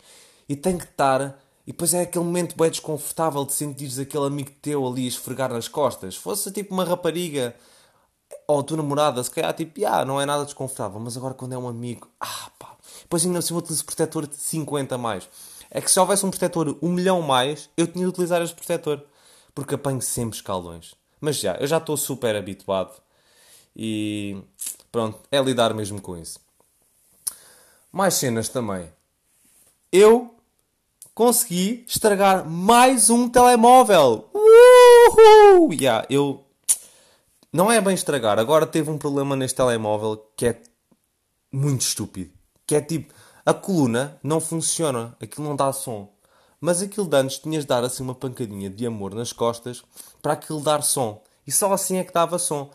E 0.48 0.56
tem 0.56 0.78
que 0.78 0.84
estar. 0.84 1.40
E 1.66 1.72
depois 1.72 1.94
é 1.94 2.02
aquele 2.02 2.24
momento 2.24 2.56
bem 2.56 2.70
desconfortável 2.70 3.44
de 3.44 3.52
sentires 3.52 3.98
aquele 3.98 4.26
amigo 4.26 4.50
teu 4.62 4.86
ali 4.86 5.06
esfregar 5.06 5.52
nas 5.52 5.68
costas. 5.68 6.16
Fosse 6.16 6.50
tipo 6.50 6.74
uma 6.74 6.84
rapariga 6.84 7.54
ou 8.46 8.60
a 8.60 8.62
tua 8.62 8.76
namorada, 8.76 9.22
se 9.22 9.30
calhar 9.30 9.52
tipo, 9.54 9.84
ah, 9.86 10.04
não 10.04 10.20
é 10.20 10.26
nada 10.26 10.44
desconfortável. 10.44 10.98
Mas 11.00 11.16
agora 11.16 11.34
quando 11.34 11.52
é 11.52 11.58
um 11.58 11.68
amigo, 11.68 12.08
ah 12.20 12.50
pá. 12.58 12.76
Depois 13.02 13.24
ainda 13.24 13.38
assim 13.38 13.54
utilizo 13.54 13.84
protetor 13.84 14.26
de 14.26 14.36
50 14.36 14.98
mais. 14.98 15.28
É 15.70 15.80
que 15.80 15.90
se 15.90 16.00
houvesse 16.00 16.26
um 16.26 16.30
protetor 16.30 16.76
um 16.82 16.90
milhão 16.90 17.22
mais, 17.22 17.70
eu 17.76 17.86
tinha 17.86 18.04
de 18.04 18.10
utilizar 18.10 18.42
este 18.42 18.56
protetor. 18.56 19.04
porque 19.54 19.74
apanho 19.74 20.00
sempre 20.00 20.36
escaldões. 20.36 20.94
Mas 21.20 21.36
já, 21.36 21.54
eu 21.56 21.66
já 21.66 21.78
estou 21.78 21.96
super 21.96 22.34
habituado 22.34 23.00
e 23.76 24.42
pronto, 24.90 25.18
é 25.30 25.40
lidar 25.40 25.74
mesmo 25.74 26.00
com 26.00 26.16
isso. 26.16 26.40
Mais 27.92 28.14
cenas 28.14 28.48
também. 28.48 28.90
Eu 29.92 30.34
consegui 31.14 31.84
estragar 31.88 32.48
mais 32.48 33.10
um 33.10 33.28
telemóvel. 33.28 34.28
Uhul! 34.32 35.72
Yeah, 35.72 36.06
eu 36.08 36.44
não 37.52 37.70
é 37.70 37.80
bem 37.80 37.94
estragar. 37.94 38.38
Agora 38.38 38.66
teve 38.66 38.90
um 38.90 38.98
problema 38.98 39.34
neste 39.34 39.56
telemóvel 39.56 40.24
que 40.36 40.46
é 40.46 40.62
muito 41.52 41.82
estúpido. 41.82 42.30
Que 42.66 42.76
é 42.76 42.80
tipo, 42.80 43.12
a 43.44 43.52
coluna 43.52 44.18
não 44.22 44.40
funciona, 44.40 45.16
aquilo 45.20 45.48
não 45.48 45.56
dá 45.56 45.72
som. 45.72 46.12
Mas 46.60 46.82
aquilo 46.82 47.08
de 47.08 47.16
antes 47.16 47.38
tinhas 47.38 47.64
de 47.64 47.68
dar 47.68 47.82
assim 47.82 48.02
uma 48.02 48.14
pancadinha 48.14 48.70
de 48.70 48.86
amor 48.86 49.14
nas 49.14 49.32
costas 49.32 49.82
para 50.22 50.34
aquilo 50.34 50.60
dar 50.60 50.82
som. 50.82 51.22
E 51.46 51.50
só 51.50 51.72
assim 51.72 51.96
é 51.96 52.04
que 52.04 52.12
dava 52.12 52.38
som. 52.38 52.70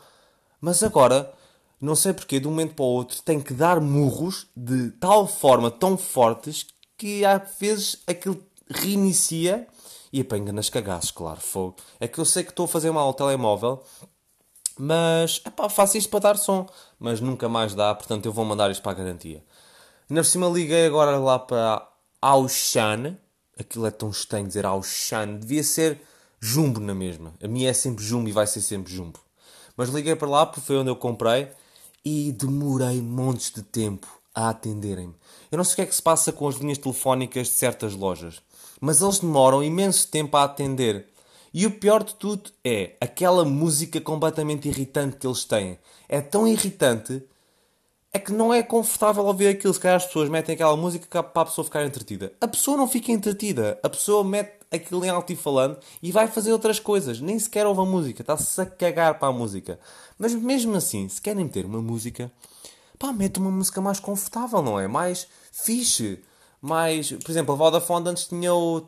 Mas 0.60 0.82
agora, 0.82 1.32
não 1.80 1.94
sei 1.94 2.12
porquê, 2.12 2.40
de 2.40 2.46
um 2.46 2.50
momento 2.50 2.74
para 2.74 2.84
o 2.84 2.88
outro, 2.88 3.22
tem 3.22 3.40
que 3.40 3.52
dar 3.52 3.80
murros 3.80 4.46
de 4.56 4.90
tal 4.92 5.26
forma, 5.26 5.70
tão 5.70 5.96
fortes, 5.96 6.66
que 6.96 7.24
às 7.24 7.42
vezes 7.58 8.02
aquilo 8.06 8.42
reinicia 8.68 9.66
e 10.12 10.20
apanha 10.20 10.52
nas 10.52 10.70
cagaças, 10.70 11.10
claro, 11.10 11.40
fogo. 11.40 11.76
É 12.00 12.08
que 12.08 12.18
eu 12.18 12.24
sei 12.24 12.42
que 12.42 12.50
estou 12.50 12.64
a 12.64 12.68
fazer 12.68 12.90
mal 12.90 13.06
ao 13.06 13.14
telemóvel 13.14 13.82
mas, 14.78 15.40
epá, 15.44 15.68
faço 15.68 15.96
isto 15.96 16.10
para 16.10 16.20
dar 16.20 16.36
som. 16.36 16.66
Mas 16.98 17.20
nunca 17.20 17.48
mais 17.48 17.74
dá, 17.74 17.94
portanto 17.94 18.26
eu 18.26 18.32
vou 18.32 18.44
mandar 18.44 18.70
isto 18.70 18.82
para 18.82 18.92
a 18.92 18.94
garantia. 18.94 19.42
Na 20.08 20.22
cima 20.22 20.46
liguei 20.48 20.86
agora 20.86 21.18
lá 21.18 21.38
para 21.38 21.88
Auchan. 22.20 23.16
Aquilo 23.58 23.86
é 23.86 23.90
tão 23.90 24.10
estranho 24.10 24.46
dizer 24.46 24.66
Auchan. 24.66 25.38
Devia 25.38 25.64
ser 25.64 26.00
Jumbo 26.40 26.78
na 26.78 26.94
mesma. 26.94 27.34
A 27.42 27.48
minha 27.48 27.70
é 27.70 27.72
sempre 27.72 28.04
Jumbo 28.04 28.28
e 28.28 28.32
vai 28.32 28.46
ser 28.46 28.60
sempre 28.60 28.92
Jumbo. 28.92 29.18
Mas 29.76 29.88
liguei 29.88 30.14
para 30.14 30.28
lá 30.28 30.46
porque 30.46 30.60
foi 30.60 30.76
onde 30.76 30.90
eu 30.90 30.96
comprei. 30.96 31.48
E 32.08 32.30
demorei 32.30 33.02
montes 33.02 33.50
de 33.50 33.62
tempo 33.62 34.06
a 34.32 34.50
atenderem-me. 34.50 35.12
Eu 35.50 35.58
não 35.58 35.64
sei 35.64 35.72
o 35.72 35.74
que 35.74 35.82
é 35.82 35.86
que 35.86 35.94
se 35.96 36.00
passa 36.00 36.30
com 36.30 36.46
as 36.46 36.54
linhas 36.54 36.78
telefónicas 36.78 37.48
de 37.48 37.54
certas 37.54 37.96
lojas. 37.96 38.40
Mas 38.80 39.00
eles 39.00 39.18
demoram 39.18 39.60
imenso 39.60 40.06
tempo 40.06 40.36
a 40.36 40.44
atender. 40.44 41.08
E 41.52 41.66
o 41.66 41.70
pior 41.72 42.04
de 42.04 42.14
tudo 42.14 42.48
é 42.64 42.92
aquela 43.00 43.44
música 43.44 44.00
completamente 44.00 44.68
irritante 44.68 45.16
que 45.16 45.26
eles 45.26 45.44
têm. 45.44 45.80
É 46.08 46.20
tão 46.20 46.46
irritante 46.46 47.24
é 48.12 48.20
que 48.20 48.32
não 48.32 48.54
é 48.54 48.62
confortável 48.62 49.24
ouvir 49.24 49.48
aquilo. 49.48 49.74
Se 49.74 49.80
calhar 49.80 49.96
as 49.96 50.06
pessoas 50.06 50.28
metem 50.28 50.54
aquela 50.54 50.76
música 50.76 51.24
para 51.24 51.42
a 51.42 51.46
pessoa 51.46 51.64
ficar 51.64 51.84
entretida. 51.84 52.32
A 52.40 52.46
pessoa 52.46 52.76
não 52.76 52.86
fica 52.86 53.10
entretida. 53.10 53.80
A 53.82 53.88
pessoa 53.88 54.22
mete 54.22 54.55
aquilo 54.70 55.04
em 55.04 55.08
alto-falando 55.08 55.78
e 56.02 56.12
vai 56.12 56.28
fazer 56.28 56.52
outras 56.52 56.78
coisas. 56.78 57.20
Nem 57.20 57.38
sequer 57.38 57.66
ouve 57.66 57.80
a 57.80 57.84
música. 57.84 58.22
Está-se 58.22 58.60
a 58.60 58.66
cagar 58.66 59.18
para 59.18 59.28
a 59.28 59.32
música. 59.32 59.78
Mas 60.18 60.34
mesmo 60.34 60.76
assim, 60.76 61.08
se 61.08 61.20
querem 61.20 61.44
meter 61.44 61.64
uma 61.64 61.80
música, 61.80 62.30
pá, 62.98 63.12
mete 63.12 63.38
uma 63.38 63.50
música 63.50 63.80
mais 63.80 64.00
confortável, 64.00 64.62
não 64.62 64.78
é? 64.78 64.86
Mais 64.86 65.26
fixe. 65.52 66.22
Mais... 66.60 67.12
Por 67.12 67.30
exemplo, 67.30 67.54
a 67.54 67.56
Vodafone 67.56 68.08
antes 68.08 68.26
tinha 68.26 68.52
o 68.54 68.78
uh, 68.78 68.86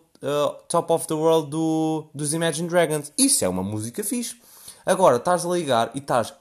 Top 0.69 0.93
of 0.93 1.07
the 1.07 1.15
World 1.15 1.51
do, 1.51 2.07
dos 2.15 2.33
Imagine 2.33 2.69
Dragons. 2.69 3.13
Isso 3.17 3.45
é 3.45 3.49
uma 3.49 3.63
música 3.63 4.03
fixe. 4.03 4.37
Agora, 4.85 5.17
estás 5.17 5.45
a 5.45 5.49
ligar 5.49 5.91
e 5.95 5.99
estás. 5.99 6.33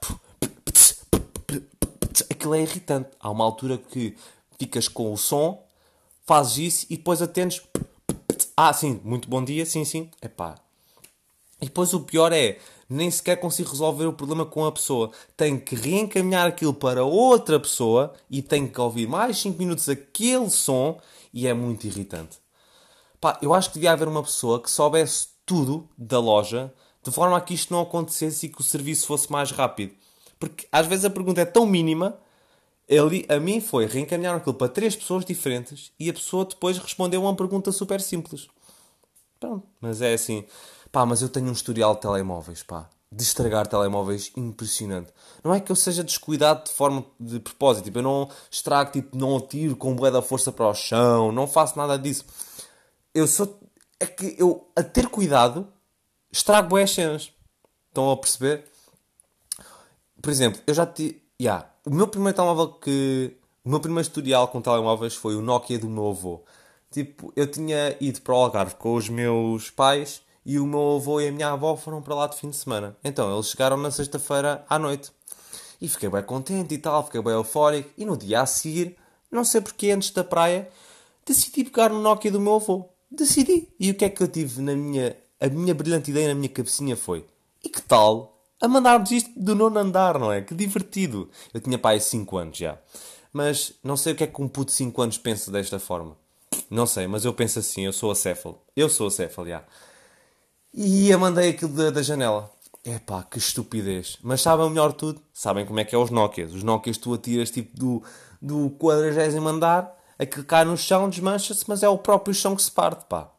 Aquilo 2.29 2.56
é 2.56 2.62
irritante. 2.62 3.10
Há 3.20 3.29
uma 3.29 3.44
altura 3.44 3.77
que 3.77 4.15
ficas 4.58 4.88
com 4.88 5.12
o 5.12 5.17
som, 5.17 5.63
fazes 6.25 6.58
isso 6.58 6.86
e 6.89 6.98
depois 6.98 7.22
atendes. 7.22 7.62
Ah, 8.60 8.74
sim, 8.74 9.00
muito 9.04 9.30
bom 9.30 9.44
dia, 9.44 9.68
sim, 9.68 9.86
sim. 9.86 10.10
Epá. 10.20 10.56
E 11.62 11.66
depois 11.66 11.94
o 11.94 12.00
pior 12.00 12.34
é, 12.34 12.58
nem 12.90 13.12
sequer 13.12 13.40
consigo 13.40 13.70
resolver 13.70 14.08
o 14.08 14.14
problema 14.14 14.48
com 14.48 14.66
a 14.66 14.72
pessoa. 14.72 15.12
Tenho 15.36 15.62
que 15.62 15.76
reencaminhar 15.76 16.48
aquilo 16.48 16.74
para 16.74 17.06
outra 17.06 17.60
pessoa 17.60 18.14
e 18.28 18.42
tenho 18.42 18.68
que 18.68 18.82
ouvir 18.82 19.08
mais 19.08 19.38
5 19.38 19.60
minutos 19.60 19.88
aquele 19.88 20.50
som 20.50 21.00
e 21.32 21.46
é 21.46 21.54
muito 21.54 21.86
irritante. 21.86 22.40
Pá, 23.22 23.38
eu 23.44 23.54
acho 23.54 23.70
que 23.70 23.76
devia 23.76 23.92
haver 23.92 24.08
uma 24.08 24.24
pessoa 24.24 24.60
que 24.60 24.72
soubesse 24.72 25.28
tudo 25.46 25.88
da 25.96 26.20
loja 26.20 26.74
de 27.04 27.12
forma 27.12 27.38
a 27.38 27.42
que 27.42 27.54
isto 27.54 27.72
não 27.72 27.82
acontecesse 27.82 28.48
e 28.48 28.50
que 28.50 28.60
o 28.60 28.64
serviço 28.64 29.06
fosse 29.06 29.32
mais 29.32 29.52
rápido. 29.52 29.94
Porque 30.40 30.68
às 30.72 30.88
vezes 30.88 31.06
a 31.06 31.12
pergunta 31.12 31.42
é 31.42 31.46
tão 31.46 31.68
mínima. 31.68 32.18
Ele, 32.88 33.25
a 33.27 33.39
mim 33.39 33.60
foi 33.60 33.86
reencaminhar 33.86 34.36
aquilo 34.36 34.56
para 34.56 34.70
três 34.70 34.96
pessoas 34.96 35.25
diferentes 35.25 35.91
e 36.00 36.10
a 36.10 36.13
pessoa 36.13 36.46
depois 36.46 36.77
respondeu 36.77 37.22
uma 37.22 37.36
pergunta 37.36 37.72
super 37.72 38.00
simples. 38.00 38.48
Pronto, 39.39 39.67
mas 39.82 40.01
é 40.01 40.13
assim. 40.13 40.46
Pá, 40.91 41.06
mas 41.06 41.22
eu 41.22 41.29
tenho 41.29 41.48
um 41.48 41.51
historial 41.51 41.96
de 41.96 42.01
telemóveis, 42.01 42.63
pá. 42.63 42.89
De 43.12 43.24
estragar 43.24 43.67
telemóveis 43.67 44.32
impressionante. 44.36 45.12
Não 45.44 45.53
é 45.53 45.60
que 45.60 45.72
eu 45.72 45.75
seja 45.75 46.03
descuidado 46.03 46.65
de 46.65 46.72
forma 46.72 47.06
de 47.20 47.39
propósito. 47.39 47.86
Tipo, 47.86 48.00
eu 48.00 48.03
não 48.03 48.29
estrago, 48.50 48.91
tipo, 48.91 49.17
não 49.17 49.39
tiro 49.39 49.75
com 49.75 49.96
bué 49.96 50.12
da 50.12 50.22
força 50.22 50.51
para 50.51 50.67
o 50.67 50.74
chão. 50.74 51.32
Não 51.32 51.48
faço 51.48 51.77
nada 51.77 51.98
disso 51.98 52.25
eu 53.17 53.27
sou. 53.27 53.60
É 54.00 54.06
que 54.06 54.36
eu, 54.38 54.70
a 54.75 54.84
ter 54.84 55.08
cuidado, 55.08 55.67
estrago 56.32 56.70
boas 56.70 56.91
cenas. 56.91 57.32
Estão 57.88 58.12
a 58.12 58.17
perceber? 58.17 58.65
Por 60.22 60.29
exemplo, 60.29 60.62
eu 60.67 60.74
já 60.74 60.86
te. 60.86 61.24
Yeah, 61.41 61.67
o 61.88 61.94
meu 61.94 62.08
primeiro 62.08 62.36
telemóvel 62.36 62.74
que. 62.74 63.38
O 63.63 63.70
meu 63.70 63.79
primeiro 63.79 64.08
tutorial 64.08 64.48
com 64.48 64.62
telemóveis 64.62 65.13
foi 65.13 65.36
o 65.36 65.41
Nokia 65.41 65.77
do 65.79 65.89
meu 65.89 66.10
avô. 66.10 66.44
Tipo, 66.91 67.34
eu 67.36 67.50
tinha 67.50 67.98
ido 68.00 68.22
para 68.22 68.34
o 68.34 68.38
Algarve 68.38 68.75
com 68.75 68.96
os 68.96 69.10
meus 69.10 69.70
pais 69.70 70.22
e 70.46 70.58
o 70.58 70.65
meu 70.65 70.96
avô 70.96 71.20
e 71.20 71.27
a 71.27 71.32
minha 71.32 71.50
avó 71.50 71.75
foram 71.75 72.01
para 72.01 72.15
lá 72.15 72.27
de 72.27 72.38
fim 72.38 72.50
de 72.50 72.56
semana. 72.56 72.96
Então, 73.03 73.34
eles 73.34 73.50
chegaram 73.50 73.75
na 73.75 73.91
sexta-feira 73.91 74.65
à 74.70 74.79
noite. 74.79 75.12
E 75.82 75.89
fiquei 75.89 76.08
bem 76.10 76.24
contente 76.24 76.74
e 76.74 76.77
tal, 76.77 77.03
fiquei 77.03 77.22
bem 77.22 77.34
eufórico. 77.34 77.89
E 77.98 78.06
no 78.06 78.15
dia 78.15 78.41
a 78.41 78.46
seguir, 78.46 78.96
não 79.29 79.44
sei 79.44 79.60
porque, 79.60 79.91
antes 79.91 80.12
da 80.12 80.24
praia, 80.24 80.70
decidi 81.25 81.65
pegar 81.65 81.89
no 81.89 82.01
Nokia 82.01 82.32
do 82.32 82.39
meu 82.39 82.56
avô 82.56 82.89
decidi. 83.10 83.67
E 83.79 83.91
o 83.91 83.96
que 83.96 84.06
é 84.06 84.10
que 84.10 84.22
eu 84.22 84.27
tive 84.27 84.62
na 84.62 84.75
minha. 84.75 85.15
A 85.39 85.48
minha 85.48 85.74
brilhante 85.74 86.10
ideia 86.10 86.29
na 86.29 86.36
minha 86.36 86.50
cabecinha 86.50 86.96
foi: 86.96 87.25
e 87.63 87.70
que 87.70 87.82
tal 87.82 88.37
a 88.60 88.68
mandarmos 88.68 89.12
isto 89.12 89.30
do 89.36 89.56
nono 89.56 89.80
andar, 89.80 90.20
não 90.20 90.32
é? 90.32 90.42
Que 90.42 90.56
divertido. 90.56 91.30
Eu 91.54 91.62
tinha 91.62 91.78
pai 91.78 92.00
5 92.00 92.38
anos 92.38 92.58
já. 92.58 92.78
Mas 93.32 93.74
não 93.84 93.96
sei 93.98 94.14
o 94.14 94.16
que 94.16 94.24
é 94.24 94.28
que 94.28 94.42
um 94.42 94.48
puto 94.48 94.72
de 94.72 94.78
5 94.78 95.02
anos 95.02 95.18
pensa 95.18 95.52
desta 95.52 95.80
forma. 95.80 96.18
Não 96.70 96.86
sei, 96.86 97.08
mas 97.08 97.26
eu 97.26 97.34
penso 97.34 97.60
assim, 97.60 97.86
eu 97.86 97.94
sou 97.94 98.12
acéfalo. 98.12 98.60
Eu 98.76 98.90
sou 98.90 99.08
acéfalo, 99.08 99.48
já. 99.48 99.64
E 100.74 101.12
a 101.12 101.18
mandei 101.18 101.50
aquilo 101.50 101.72
da, 101.72 101.90
da 101.90 102.02
janela. 102.02 102.52
Epá, 102.84 103.24
que 103.24 103.38
estupidez. 103.38 104.18
Mas 104.24 104.42
sabem 104.42 104.70
melhor 104.70 104.94
tudo? 104.94 105.22
Sabem 105.34 105.66
como 105.66 105.80
é 105.80 105.86
que 105.86 105.94
é 105.94 105.98
os 105.98 106.10
Nokias. 106.10 106.54
Os 106.54 106.64
Nokias 106.64 106.98
tu 106.98 107.14
atiras 107.14 107.52
tipo 107.52 107.78
do, 107.78 108.04
do 108.42 108.70
40 108.72 109.40
andar 109.40 109.98
aquilo 110.18 110.46
cai 110.46 110.66
no 110.66 110.78
chão, 110.78 111.10
desmancha-se, 111.10 111.66
mas 111.68 111.84
é 111.84 111.90
o 111.90 111.98
próprio 111.98 112.34
chão 112.34 112.56
que 112.56 112.64
se 112.64 112.72
parte, 112.72 113.06
pá. 113.06 113.30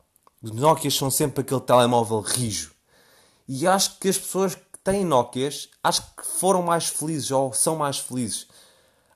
Os 0.41 0.53
Nokias 0.53 0.95
são 0.95 1.11
sempre 1.11 1.41
aquele 1.41 1.61
telemóvel 1.61 2.21
rijo. 2.21 2.73
E 3.49 3.67
acho 3.67 3.99
que 3.99 4.09
as 4.09 4.19
pessoas 4.19 4.55
que 4.55 4.63
têm 4.85 5.05
Nokias, 5.05 5.69
acho 5.83 6.03
que 6.17 6.27
foram 6.27 6.63
mais 6.63 6.89
felizes, 6.89 7.31
ou 7.31 7.53
são 7.53 7.77
mais 7.77 7.99
felizes. 7.99 8.47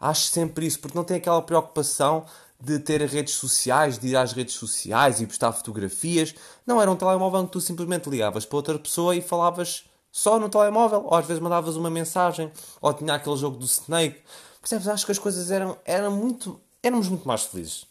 Acho 0.01 0.23
sempre 0.23 0.67
isso, 0.67 0.81
porque 0.81 0.97
não 0.97 1.05
tem 1.05 1.17
aquela 1.17 1.41
preocupação 1.43 2.25
de 2.61 2.79
ter 2.79 3.01
redes 3.03 3.35
sociais, 3.35 3.99
de 3.99 4.09
ir 4.09 4.17
às 4.17 4.33
redes 4.33 4.55
sociais 4.55 5.21
e 5.21 5.27
postar 5.27 5.53
fotografias. 5.53 6.35
Não, 6.67 6.81
era 6.81 6.91
um 6.91 6.97
telemóvel 6.97 7.45
que 7.45 7.53
tu 7.53 7.61
simplesmente 7.61 8.09
ligavas 8.09 8.45
para 8.45 8.57
outra 8.57 8.79
pessoa 8.79 9.17
e 9.17 9.23
falavas 9.23 9.85
só 10.11 10.39
no 10.39 10.49
telemóvel, 10.49 11.05
ou 11.07 11.15
às 11.15 11.27
vezes 11.27 11.43
mandavas 11.43 11.77
uma 11.77 11.91
mensagem, 11.91 12.53
ou 12.81 12.93
tinha 12.93 13.15
aquele 13.15 13.37
jogo 13.37 13.57
do 13.57 13.65
Snake. 13.65 14.21
Percebes? 14.61 14.87
Acho 14.87 15.07
que 15.07 15.13
as 15.13 15.19
coisas 15.19 15.51
eram, 15.51 15.77
eram 15.85 16.11
muito 16.11 16.61
éramos 16.83 17.09
muito 17.09 17.27
mais 17.27 17.45
felizes. 17.45 17.87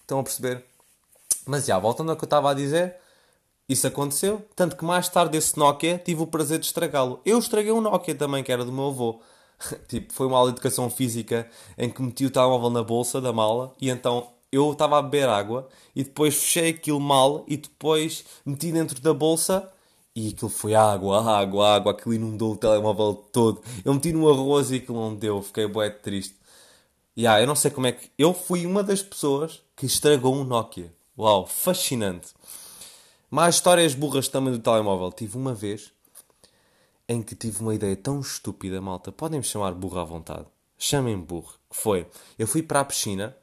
Estão 0.00 0.18
a 0.18 0.22
perceber? 0.22 0.64
Mas 1.46 1.64
já, 1.66 1.78
voltando 1.78 2.10
ao 2.10 2.16
que 2.16 2.24
eu 2.24 2.26
estava 2.26 2.50
a 2.50 2.54
dizer, 2.54 2.96
isso 3.68 3.86
aconteceu. 3.86 4.44
Tanto 4.54 4.76
que 4.76 4.84
mais 4.84 5.08
tarde 5.08 5.38
esse 5.38 5.58
Nokia 5.58 5.98
tive 5.98 6.22
o 6.22 6.26
prazer 6.26 6.58
de 6.58 6.66
estragá-lo. 6.66 7.20
Eu 7.24 7.38
estraguei 7.38 7.72
um 7.72 7.80
Nokia 7.80 8.14
também, 8.14 8.42
que 8.42 8.52
era 8.52 8.64
do 8.64 8.72
meu 8.72 8.88
avô. 8.88 9.20
tipo, 9.88 10.12
foi 10.12 10.26
uma 10.26 10.38
aula 10.38 10.50
de 10.50 10.56
educação 10.56 10.90
física 10.90 11.48
em 11.78 11.90
que 11.90 12.02
meti 12.02 12.26
o 12.26 12.30
telemóvel 12.30 12.70
na 12.70 12.82
bolsa 12.82 13.20
da 13.20 13.32
mala 13.32 13.72
e 13.80 13.90
então 13.90 14.28
eu 14.50 14.72
estava 14.72 14.98
a 14.98 15.02
beber 15.02 15.28
água 15.28 15.68
e 15.94 16.04
depois 16.04 16.34
fechei 16.34 16.70
aquilo 16.70 17.00
mal 17.00 17.44
e 17.48 17.56
depois 17.56 18.24
meti 18.44 18.70
dentro 18.70 19.00
da 19.00 19.14
bolsa 19.14 19.70
e 20.14 20.28
aquilo 20.28 20.50
foi 20.50 20.74
água, 20.74 21.22
água, 21.38 21.74
água, 21.74 21.92
aquilo 21.92 22.14
inundou 22.14 22.52
o 22.52 22.56
telemóvel 22.56 23.14
todo. 23.14 23.62
Eu 23.82 23.94
meti 23.94 24.12
no 24.12 24.28
arroz 24.28 24.70
e 24.70 24.76
aquilo 24.76 25.00
não 25.00 25.14
deu, 25.14 25.40
fiquei 25.42 25.66
bué 25.66 25.88
triste. 25.88 26.36
Yeah, 27.16 27.42
eu 27.42 27.46
não 27.46 27.54
sei 27.54 27.70
como 27.70 27.86
é 27.86 27.92
que. 27.92 28.10
Eu 28.18 28.34
fui 28.34 28.66
uma 28.66 28.82
das 28.82 29.02
pessoas 29.02 29.62
que 29.74 29.86
estragou 29.86 30.34
um 30.34 30.44
Nokia. 30.44 30.92
Uau, 31.18 31.46
fascinante. 31.46 32.28
Mais 33.32 33.54
histórias 33.54 33.94
burras 33.94 34.28
também 34.28 34.52
do 34.52 34.58
telemóvel. 34.58 35.10
Tive 35.10 35.38
uma 35.38 35.54
vez 35.54 35.90
em 37.08 37.22
que 37.22 37.34
tive 37.34 37.62
uma 37.62 37.74
ideia 37.74 37.96
tão 37.96 38.20
estúpida, 38.20 38.78
malta. 38.78 39.10
Podem-me 39.10 39.42
chamar 39.42 39.72
burro 39.72 40.00
à 40.00 40.04
vontade. 40.04 40.44
Chamem-me 40.76 41.22
burro. 41.22 41.54
Que 41.70 41.74
foi? 41.74 42.06
Eu 42.38 42.46
fui 42.46 42.62
para 42.62 42.80
a 42.80 42.84
piscina 42.84 43.34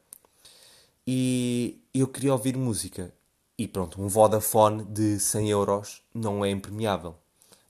e 1.08 1.82
eu 1.92 2.08
queria 2.08 2.34
ouvir 2.34 2.56
música. 2.56 3.12
E 3.58 3.68
pronto, 3.68 4.00
um 4.00 4.08
Vodafone 4.08 4.84
de 4.84 5.20
100 5.20 5.50
euros 5.50 6.04
não 6.14 6.46
é 6.46 6.52
impermeável, 6.52 7.16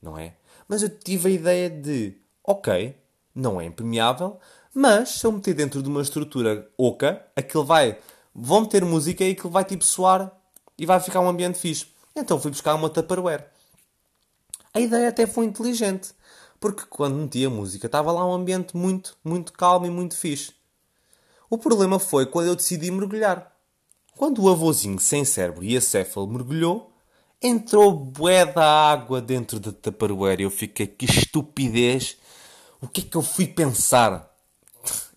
não 0.01 0.17
é? 0.17 0.35
Mas 0.67 0.83
eu 0.83 0.89
tive 0.89 1.29
a 1.29 1.31
ideia 1.31 1.69
de, 1.69 2.17
ok, 2.43 2.97
não 3.33 3.61
é 3.61 3.65
impermeável, 3.65 4.37
mas 4.73 5.07
se 5.07 5.25
eu 5.25 5.31
meter 5.31 5.53
dentro 5.53 5.81
de 5.81 5.87
uma 5.87 6.01
estrutura 6.01 6.69
oca, 6.77 7.25
aquilo 7.33 7.63
vai, 7.63 7.97
vão 8.35 8.59
meter 8.59 8.83
música 8.83 9.23
e 9.23 9.31
aquilo 9.31 9.51
vai 9.51 9.63
tipo 9.63 9.85
soar 9.85 10.29
e 10.77 10.85
vai 10.85 10.99
ficar 10.99 11.21
um 11.21 11.29
ambiente 11.29 11.57
fixe. 11.57 11.97
Então 12.19 12.39
fui 12.39 12.51
buscar 12.51 12.75
uma 12.75 12.89
Tupperware. 12.89 13.47
A 14.73 14.79
ideia 14.79 15.09
até 15.09 15.25
foi 15.25 15.45
inteligente, 15.45 16.11
porque 16.59 16.83
quando 16.89 17.15
meti 17.15 17.45
a 17.45 17.49
música 17.49 17.85
estava 17.85 18.11
lá 18.11 18.25
um 18.25 18.33
ambiente 18.33 18.75
muito, 18.75 19.17
muito 19.23 19.53
calmo 19.53 19.85
e 19.85 19.89
muito 19.89 20.15
fixe. 20.15 20.53
O 21.49 21.57
problema 21.57 21.97
foi 21.97 22.25
quando 22.25 22.47
eu 22.47 22.55
decidi 22.55 22.91
mergulhar. 22.91 23.51
Quando 24.15 24.43
o 24.43 24.49
avôzinho 24.49 24.99
sem 24.99 25.23
cérebro 25.23 25.63
e 25.63 25.75
acéfalo 25.75 26.27
mergulhou, 26.27 26.91
entrou 27.41 27.91
bué 27.91 28.45
da 28.45 28.91
água 28.91 29.21
dentro 29.21 29.59
da 29.59 29.71
Tupperware 29.71 30.41
eu 30.41 30.51
fiquei, 30.51 30.85
que 30.85 31.05
estupidez, 31.05 32.17
o 32.81 32.87
que 32.87 33.01
é 33.01 33.03
que 33.05 33.15
eu 33.15 33.21
fui 33.21 33.47
pensar? 33.47 34.29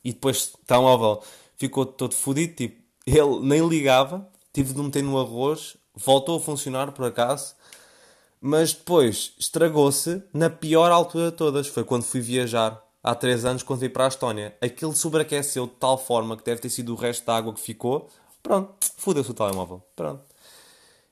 E 0.04 0.12
depois 0.12 0.52
telemóvel 0.66 1.22
ficou 1.56 1.84
todo 1.84 2.14
fodido, 2.14 2.54
tipo, 2.54 2.80
ele 3.04 3.40
nem 3.42 3.68
ligava, 3.68 4.28
tive 4.52 4.72
de 4.72 4.80
meter 4.80 5.02
no 5.02 5.18
arroz, 5.18 5.76
voltou 5.94 6.36
a 6.38 6.40
funcionar 6.40 6.92
por 6.92 7.06
acaso, 7.06 7.54
mas 8.40 8.72
depois 8.72 9.34
estragou-se 9.38 10.22
na 10.32 10.50
pior 10.50 10.90
altura 10.90 11.30
de 11.30 11.36
todas, 11.36 11.68
foi 11.68 11.84
quando 11.84 12.02
fui 12.02 12.20
viajar 12.20 12.82
há 13.02 13.14
3 13.14 13.44
anos 13.44 13.62
quando 13.62 13.80
fui 13.80 13.88
para 13.88 14.04
a 14.04 14.08
Estónia. 14.08 14.56
Aquilo 14.60 14.94
sobreaqueceu 14.94 15.66
de 15.66 15.72
tal 15.74 15.98
forma 15.98 16.36
que 16.36 16.44
deve 16.44 16.60
ter 16.60 16.70
sido 16.70 16.92
o 16.92 16.96
resto 16.96 17.26
da 17.26 17.36
água 17.36 17.52
que 17.52 17.60
ficou. 17.60 18.08
Pronto, 18.42 18.74
fodeu-se 18.96 19.30
o 19.30 19.34
telemóvel. 19.34 19.82
Pronto. 19.94 20.22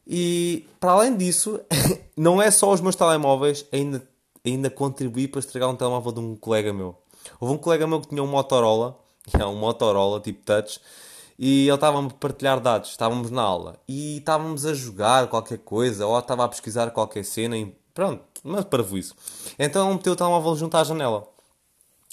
E 0.07 0.67
para 0.81 0.93
além 0.93 1.17
disso, 1.17 1.61
não 2.17 2.41
é 2.43 2.51
só 2.51 2.73
os 2.73 2.81
meus 2.81 2.97
telemóveis, 2.97 3.65
ainda, 3.73 4.03
ainda 4.45 4.69
contribuí 4.69 5.29
para 5.29 5.39
estragar 5.41 5.69
um 5.69 5.77
telemóvel 5.77 6.13
de 6.13 6.21
um 6.21 6.37
colega 6.37 6.73
meu. 6.73 6.97
Houve 7.39 7.55
um 7.55 7.59
colega 7.59 7.87
meu 7.87 8.01
que 8.01 8.09
tinha 8.09 8.23
um 8.23 8.27
Motorola, 8.27 8.99
é 9.39 9.45
um 9.45 9.55
Motorola 9.55 10.21
tipo 10.21 10.45
touch, 10.45 10.81
e 11.43 11.67
ele 11.67 11.75
estava 11.75 12.05
a 12.05 12.11
partilhar 12.11 12.61
dados. 12.61 12.91
Estávamos 12.91 13.31
na 13.31 13.41
aula 13.41 13.79
e 13.89 14.19
estávamos 14.19 14.67
a 14.67 14.75
jogar 14.75 15.27
qualquer 15.29 15.57
coisa, 15.59 16.07
ou 16.07 16.19
estava 16.19 16.45
a 16.45 16.49
pesquisar 16.49 16.91
qualquer 16.91 17.25
cena 17.25 17.57
e 17.57 17.75
pronto, 17.95 18.23
mas 18.45 18.67
para 18.67 18.83
isso. 18.83 19.15
Então 19.59 19.95
meteu 19.95 20.13
o 20.13 20.17
telemóvel 20.17 20.55
junto 20.55 20.77
à 20.77 20.85
janela. 20.85 21.27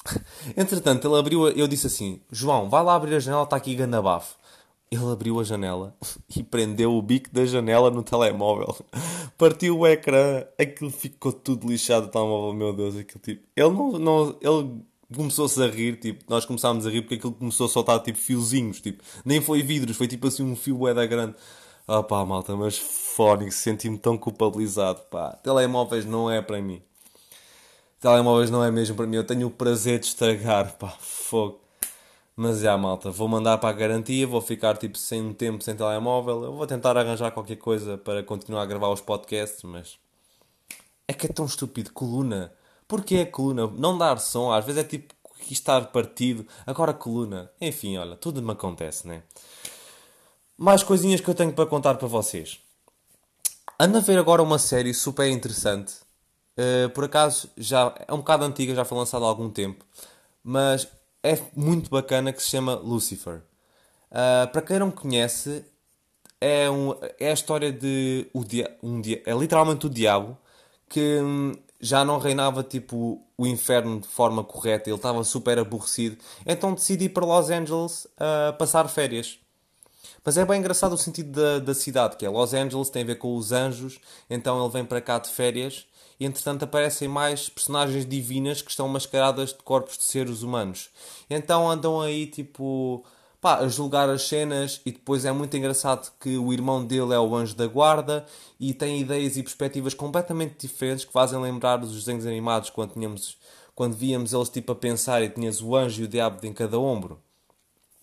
Entretanto, 0.56 1.06
ele 1.06 1.20
abriu, 1.20 1.50
eu 1.50 1.68
disse 1.68 1.88
assim: 1.88 2.22
João, 2.32 2.70
vai 2.70 2.82
lá 2.82 2.96
abrir 2.96 3.16
a 3.16 3.20
janela, 3.20 3.44
está 3.44 3.58
aqui 3.58 3.76
Gandabafo. 3.76 4.38
Ele 4.90 5.12
abriu 5.12 5.38
a 5.42 5.44
janela 5.44 5.94
e 6.34 6.42
prendeu 6.42 6.94
o 6.94 7.02
bico 7.02 7.30
da 7.34 7.46
janela 7.46 7.92
no 7.92 8.04
telemóvel. 8.04 8.78
Partiu 9.38 9.80
o 9.80 9.88
ecrã, 9.88 10.46
aquilo 10.58 10.90
ficou 10.90 11.34
tudo 11.34 11.68
lixado 11.68 12.08
telemóvel, 12.08 12.54
meu 12.54 12.72
Deus, 12.72 12.96
aquilo 12.96 13.20
tipo. 13.20 13.44
Ele 13.58 13.70
não. 13.70 13.92
não 14.00 14.36
ele 14.40 14.87
começou-se 15.14 15.62
a 15.62 15.68
rir, 15.68 15.98
tipo, 16.00 16.24
nós 16.30 16.46
começámos 16.46 16.86
a 16.86 16.90
rir 16.90 17.02
porque 17.02 17.16
aquilo 17.16 17.34
começou 17.34 17.66
a 17.68 17.70
soltar 17.70 18.00
tipo 18.02 18.18
fiozinhos, 18.18 18.82
tipo, 18.82 19.04
nem 19.26 19.42
foi 19.42 19.62
vidros, 19.62 19.98
foi 19.98 20.08
tipo 20.08 20.28
assim 20.28 20.44
um 20.44 20.56
fio 20.56 20.94
da 20.94 21.06
grande. 21.06 21.36
Ah 21.88 22.04
pá, 22.04 22.26
malta, 22.26 22.56
mas 22.56 22.78
fónico, 22.78 23.52
senti-me 23.52 23.98
tão 23.98 24.18
culpabilizado, 24.18 25.02
pá. 25.10 25.32
Telemóveis 25.44 26.06
não 26.06 26.30
é 26.30 26.42
para 26.42 26.62
mim. 26.62 26.82
Telemóveis 28.00 28.50
não 28.50 28.64
é 28.64 28.70
mesmo 28.70 28.96
para 28.96 29.08
mim. 29.08 29.16
Eu 29.18 29.24
tenho 29.26 29.48
o 29.48 29.52
prazer 29.52 30.00
de 30.00 30.08
estragar, 30.08 30.78
pá, 30.78 30.90
fogo. 31.00 31.62
Mas 32.36 32.60
já, 32.60 32.78
malta, 32.78 33.10
vou 33.10 33.28
mandar 33.28 33.58
para 33.58 33.70
a 33.70 33.74
garantia, 33.74 34.28
vou 34.28 34.42
ficar 34.42 34.78
tipo 34.78 34.98
sem 34.98 35.22
um 35.22 35.34
tempo 35.34 35.64
sem 35.64 35.76
telemóvel. 35.76 36.44
Eu 36.44 36.54
vou 36.54 36.68
tentar 36.68 36.96
arranjar 36.98 37.32
qualquer 37.32 37.56
coisa 37.56 37.98
para 37.98 38.22
continuar 38.22 38.62
a 38.64 38.66
gravar 38.66 38.90
os 38.90 39.02
podcasts, 39.02 39.64
mas. 39.64 39.98
É 41.08 41.14
que 41.14 41.26
é 41.26 41.30
tão 41.30 41.46
estúpido. 41.46 41.92
Coluna. 41.94 42.54
Porquê 42.88 43.20
a 43.20 43.26
coluna? 43.32 43.68
Não 43.68 43.98
dar 43.98 44.18
som, 44.20 44.52
às 44.52 44.66
vezes 44.66 44.84
é 44.84 44.88
tipo 44.88 45.14
estar 45.50 45.88
partido. 45.88 46.46
Agora 46.66 46.94
coluna. 46.94 47.52
Enfim, 47.60 47.98
olha, 47.98 48.16
tudo 48.16 48.42
me 48.42 48.52
acontece, 48.52 49.08
né? 49.08 49.24
Mais 50.58 50.84
coisinhas 50.84 51.22
que 51.22 51.30
eu 51.30 51.36
tenho 51.36 51.54
para 51.54 51.66
contar 51.66 51.96
para 51.96 52.08
vocês. 52.08 52.60
Ando 53.80 53.98
a 53.98 54.02
ver 54.02 54.18
agora 54.18 54.42
uma 54.42 54.58
série 54.58 54.94
super 54.94 55.30
interessante 55.30 56.08
Uh, 56.58 56.90
por 56.90 57.04
acaso, 57.04 57.48
já 57.56 57.94
é 58.08 58.12
um 58.12 58.18
bocado 58.18 58.44
antiga, 58.44 58.74
já 58.74 58.84
foi 58.84 58.98
lançada 58.98 59.24
há 59.24 59.28
algum 59.28 59.48
tempo, 59.48 59.86
mas 60.44 60.88
é 61.22 61.38
muito 61.56 61.88
bacana 61.88 62.34
que 62.34 62.42
se 62.42 62.50
chama 62.50 62.74
Lucifer. 62.74 63.42
Uh, 64.10 64.52
para 64.52 64.62
quem 64.64 64.80
não 64.80 64.90
conhece, 64.90 65.64
é, 66.42 66.68
um, 66.68 66.96
é 67.20 67.30
a 67.30 67.34
história 67.34 67.72
de 67.72 68.28
o 68.34 68.44
dia, 68.44 68.76
um 68.82 69.00
dia, 69.00 69.22
é 69.24 69.34
literalmente 69.34 69.86
o 69.86 69.90
diabo 69.90 70.36
que 70.90 71.20
hum, 71.22 71.54
já 71.80 72.04
não 72.04 72.18
reinava 72.18 72.64
tipo 72.64 73.22
o 73.38 73.46
inferno 73.46 74.00
de 74.00 74.08
forma 74.08 74.44
correta, 74.44 74.90
ele 74.90 74.96
estava 74.96 75.24
super 75.24 75.60
aborrecido, 75.60 76.18
então 76.46 76.74
decidi 76.74 77.06
ir 77.06 77.10
para 77.10 77.26
Los 77.26 77.50
Angeles 77.50 78.06
uh, 78.06 78.58
passar 78.58 78.88
férias. 78.88 79.40
Mas 80.24 80.38
é 80.38 80.46
bem 80.46 80.60
engraçado 80.60 80.94
o 80.94 80.98
sentido 80.98 81.32
da, 81.32 81.60
da 81.60 81.74
cidade, 81.74 82.18
que 82.18 82.26
é 82.26 82.30
Los 82.30 82.54
Angeles, 82.54 82.90
tem 82.90 83.04
a 83.04 83.06
ver 83.06 83.16
com 83.16 83.36
os 83.36 83.52
anjos, 83.52 84.00
então 84.30 84.62
ele 84.62 84.74
vem 84.74 84.84
para 84.84 85.00
cá 85.00 85.20
de 85.20 85.30
férias 85.30 85.86
e 86.20 86.26
entretanto 86.26 86.64
aparecem 86.64 87.08
mais 87.08 87.48
personagens 87.48 88.06
divinas 88.06 88.62
que 88.62 88.72
estão 88.72 88.88
mascaradas 88.88 89.50
de 89.50 89.64
corpos 89.64 89.98
de 89.98 90.04
seres 90.04 90.42
humanos. 90.42 90.90
Então 91.30 91.70
andam 91.70 92.02
aí 92.02 92.26
tipo 92.26 93.06
pá, 93.40 93.60
a 93.60 93.68
julgar 93.68 94.10
as 94.10 94.28
cenas 94.28 94.82
e 94.86 94.92
depois 94.92 95.26
é 95.26 95.32
muito 95.32 95.56
engraçado 95.56 96.12
que 96.20 96.38
o 96.38 96.52
irmão 96.52 96.86
dele 96.86 97.14
é 97.14 97.20
o 97.20 97.36
anjo 97.36 97.56
da 97.56 97.68
guarda 97.68 98.26
e 98.60 98.74
tem 98.74 99.02
ideias 99.02 99.38
e 99.38 99.44
perspectivas 99.44 99.94
completamente 99.94 100.68
diferentes 100.68 101.06
que 101.06 101.12
fazem 101.12 101.40
lembrar 101.40 101.78
dos 101.78 101.94
desenhos 101.94 102.26
animados 102.26 102.70
quando 102.70 102.94
tínhamos 102.94 103.38
quando 103.76 103.96
víamos 103.96 104.34
eles 104.34 104.50
tipo 104.50 104.72
a 104.72 104.76
pensar 104.76 105.22
e 105.22 105.30
tinhas 105.30 105.62
o 105.62 105.76
anjo 105.76 106.02
e 106.02 106.06
o 106.06 106.08
diabo 106.08 106.44
em 106.48 106.52
cada 106.52 106.80
ombro. 106.80 107.20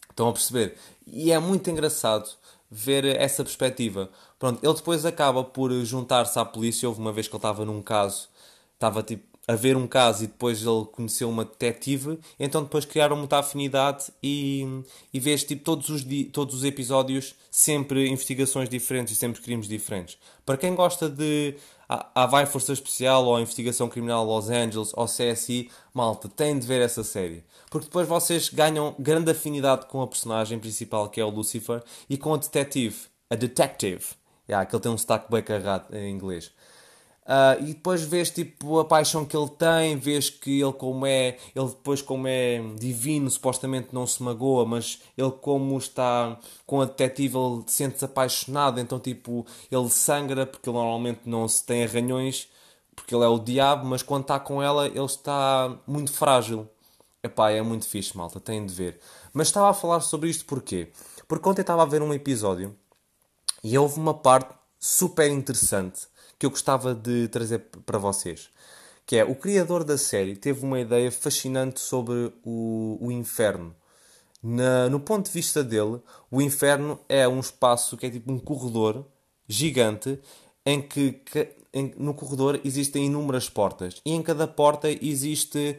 Estão 0.09 0.29
a 0.29 0.33
perceber? 0.33 0.77
E 1.05 1.33
é 1.33 1.39
muito 1.41 1.69
engraçado 1.69 2.31
ver 2.71 3.05
essa 3.05 3.43
perspectiva. 3.43 4.09
Pronto, 4.39 4.65
ele 4.65 4.75
depois 4.75 5.05
acaba 5.05 5.43
por 5.43 5.73
juntar-se 5.85 6.39
à 6.39 6.45
polícia. 6.45 6.89
Houve 6.89 7.01
uma 7.01 7.13
vez 7.13 7.27
que 7.27 7.35
ele 7.35 7.39
estava 7.39 7.65
num 7.65 7.83
caso, 7.83 8.29
estava 8.75 9.03
tipo 9.03 9.34
a 9.47 9.55
ver 9.55 9.77
um 9.77 9.87
caso 9.87 10.25
e 10.25 10.27
depois 10.27 10.63
ele 10.63 10.87
conheceu 10.93 11.29
uma 11.29 11.45
detetive, 11.45 12.19
então 12.39 12.63
depois 12.63 12.85
criaram 12.85 13.17
muita 13.17 13.39
afinidade 13.39 14.07
e, 14.23 14.67
e 15.13 15.21
vês 15.21 15.45
tipo 15.45 15.63
todos 15.63 15.89
os, 15.91 16.05
todos 16.33 16.55
os 16.55 16.65
episódios 16.65 17.35
sempre 17.51 18.09
investigações 18.09 18.69
diferentes 18.69 19.13
e 19.13 19.17
sempre 19.17 19.43
crimes 19.43 19.69
diferentes. 19.69 20.17
Para 20.47 20.57
quem 20.57 20.75
gosta 20.75 21.09
de 21.09 21.57
a 21.89 22.27
Vai 22.27 22.47
Força 22.47 22.73
Especial 22.73 23.27
ou 23.27 23.37
a 23.37 23.41
Investigação 23.41 23.89
Criminal 23.89 24.25
Los 24.25 24.49
Angeles 24.49 24.93
ou 24.95 25.07
CSI, 25.07 25.71
malta, 25.93 26.29
tem 26.29 26.59
de 26.59 26.67
ver 26.67 26.81
essa 26.81 27.05
série. 27.05 27.45
Porque 27.71 27.87
depois 27.87 28.09
vocês 28.09 28.49
ganham 28.49 28.95
grande 28.99 29.31
afinidade 29.31 29.87
com 29.87 30.01
a 30.01 30.07
personagem 30.07 30.59
principal 30.59 31.09
que 31.09 31.21
é 31.21 31.25
o 31.25 31.31
Lucifer 31.31 31.83
e 32.09 32.17
com 32.17 32.35
a 32.35 32.39
detetive, 32.39 32.97
a 33.29 33.35
detective. 33.35 34.05
Yeah, 34.49 34.67
que 34.67 34.77
ele 34.77 34.83
tem 34.83 34.93
um 34.93 34.99
sotaque 34.99 35.31
bem 35.31 35.43
carregado 35.43 35.97
em 35.97 36.11
inglês. 36.11 36.53
Uh, 37.25 37.63
e 37.63 37.67
depois 37.69 38.03
vês 38.03 38.29
tipo 38.29 38.79
a 38.79 38.85
paixão 38.85 39.25
que 39.25 39.35
ele 39.35 39.49
tem, 39.49 39.97
vês 39.97 40.29
que 40.29 40.61
ele 40.61 40.75
como 40.75 41.07
é, 41.07 41.39
ele 41.57 41.69
depois 41.69 42.03
como 42.03 42.29
é 42.29 42.61
divino, 42.79 43.31
supostamente 43.31 43.89
não 43.93 44.07
se 44.07 44.23
magoa, 44.23 44.67
mas 44.67 45.01
ele 45.17 45.31
como 45.31 45.79
está 45.79 46.39
com 46.67 46.83
a 46.83 46.85
detetive, 46.85 47.39
ele 47.39 47.65
sente-se 47.67 48.05
apaixonado, 48.05 48.79
então 48.79 49.01
tipo, 49.01 49.47
ele 49.73 49.89
sangra 49.89 50.45
porque 50.45 50.69
ele 50.69 50.77
normalmente 50.77 51.23
não 51.25 51.49
se 51.49 51.65
tem 51.65 51.85
arranhões, 51.85 52.47
porque 52.95 53.15
ele 53.15 53.25
é 53.25 53.29
o 53.29 53.39
diabo, 53.39 53.87
mas 53.87 54.03
quando 54.03 54.23
está 54.25 54.39
com 54.39 54.63
ela 54.63 54.87
ele 54.87 55.05
está 55.05 55.75
muito 55.87 56.13
frágil. 56.13 56.69
Epá, 57.23 57.51
é 57.51 57.63
muito 57.63 57.89
fixe, 57.89 58.15
malta, 58.15 58.39
têm 58.39 58.67
de 58.67 58.75
ver. 58.75 59.01
Mas 59.33 59.49
estava 59.49 59.71
a 59.71 59.75
falar 59.75 60.01
sobre 60.01 60.29
isto 60.29 60.45
porquê? 60.45 60.93
Porque 61.27 61.49
ontem 61.49 61.63
estava 61.63 61.83
a 61.83 61.87
ver 61.87 62.03
um 62.03 62.13
episódio 62.13 62.77
e 63.63 63.79
houve 63.79 63.99
uma 63.99 64.13
parte 64.13 64.55
super 64.79 65.31
interessante 65.31 66.07
que 66.39 66.47
eu 66.47 66.51
gostava 66.51 66.95
de 66.95 67.29
trazer 67.29 67.61
para 67.87 67.99
vocês. 67.99 68.51
Que 69.07 69.17
é, 69.17 69.25
o 69.25 69.35
criador 69.35 69.85
da 69.85 69.99
série 69.99 70.37
teve 70.37 70.65
uma 70.65 70.81
ideia 70.81 71.11
fascinante 71.13 71.81
sobre 71.81 72.33
o, 72.45 72.99
o 73.01 73.13
inferno. 73.13 73.75
Na, 74.43 74.89
no 74.91 75.01
ponto 75.01 75.27
de 75.27 75.33
vista 75.33 75.65
dele, 75.65 76.01
o 76.31 76.41
inferno 76.41 77.01
é 77.09 77.27
um 77.27 77.41
espaço 77.41 77.97
que 77.97 78.07
é 78.07 78.11
tipo 78.11 78.31
um 78.31 78.39
corredor 78.39 79.05
gigante 79.49 80.19
em 80.65 80.81
que, 80.83 81.13
que 81.13 81.49
em, 81.73 81.95
no 81.99 82.15
corredor 82.15 82.61
existem 82.65 83.07
inúmeras 83.07 83.49
portas 83.49 84.01
e 84.05 84.13
em 84.13 84.23
cada 84.23 84.47
porta 84.47 84.89
existe 84.91 85.79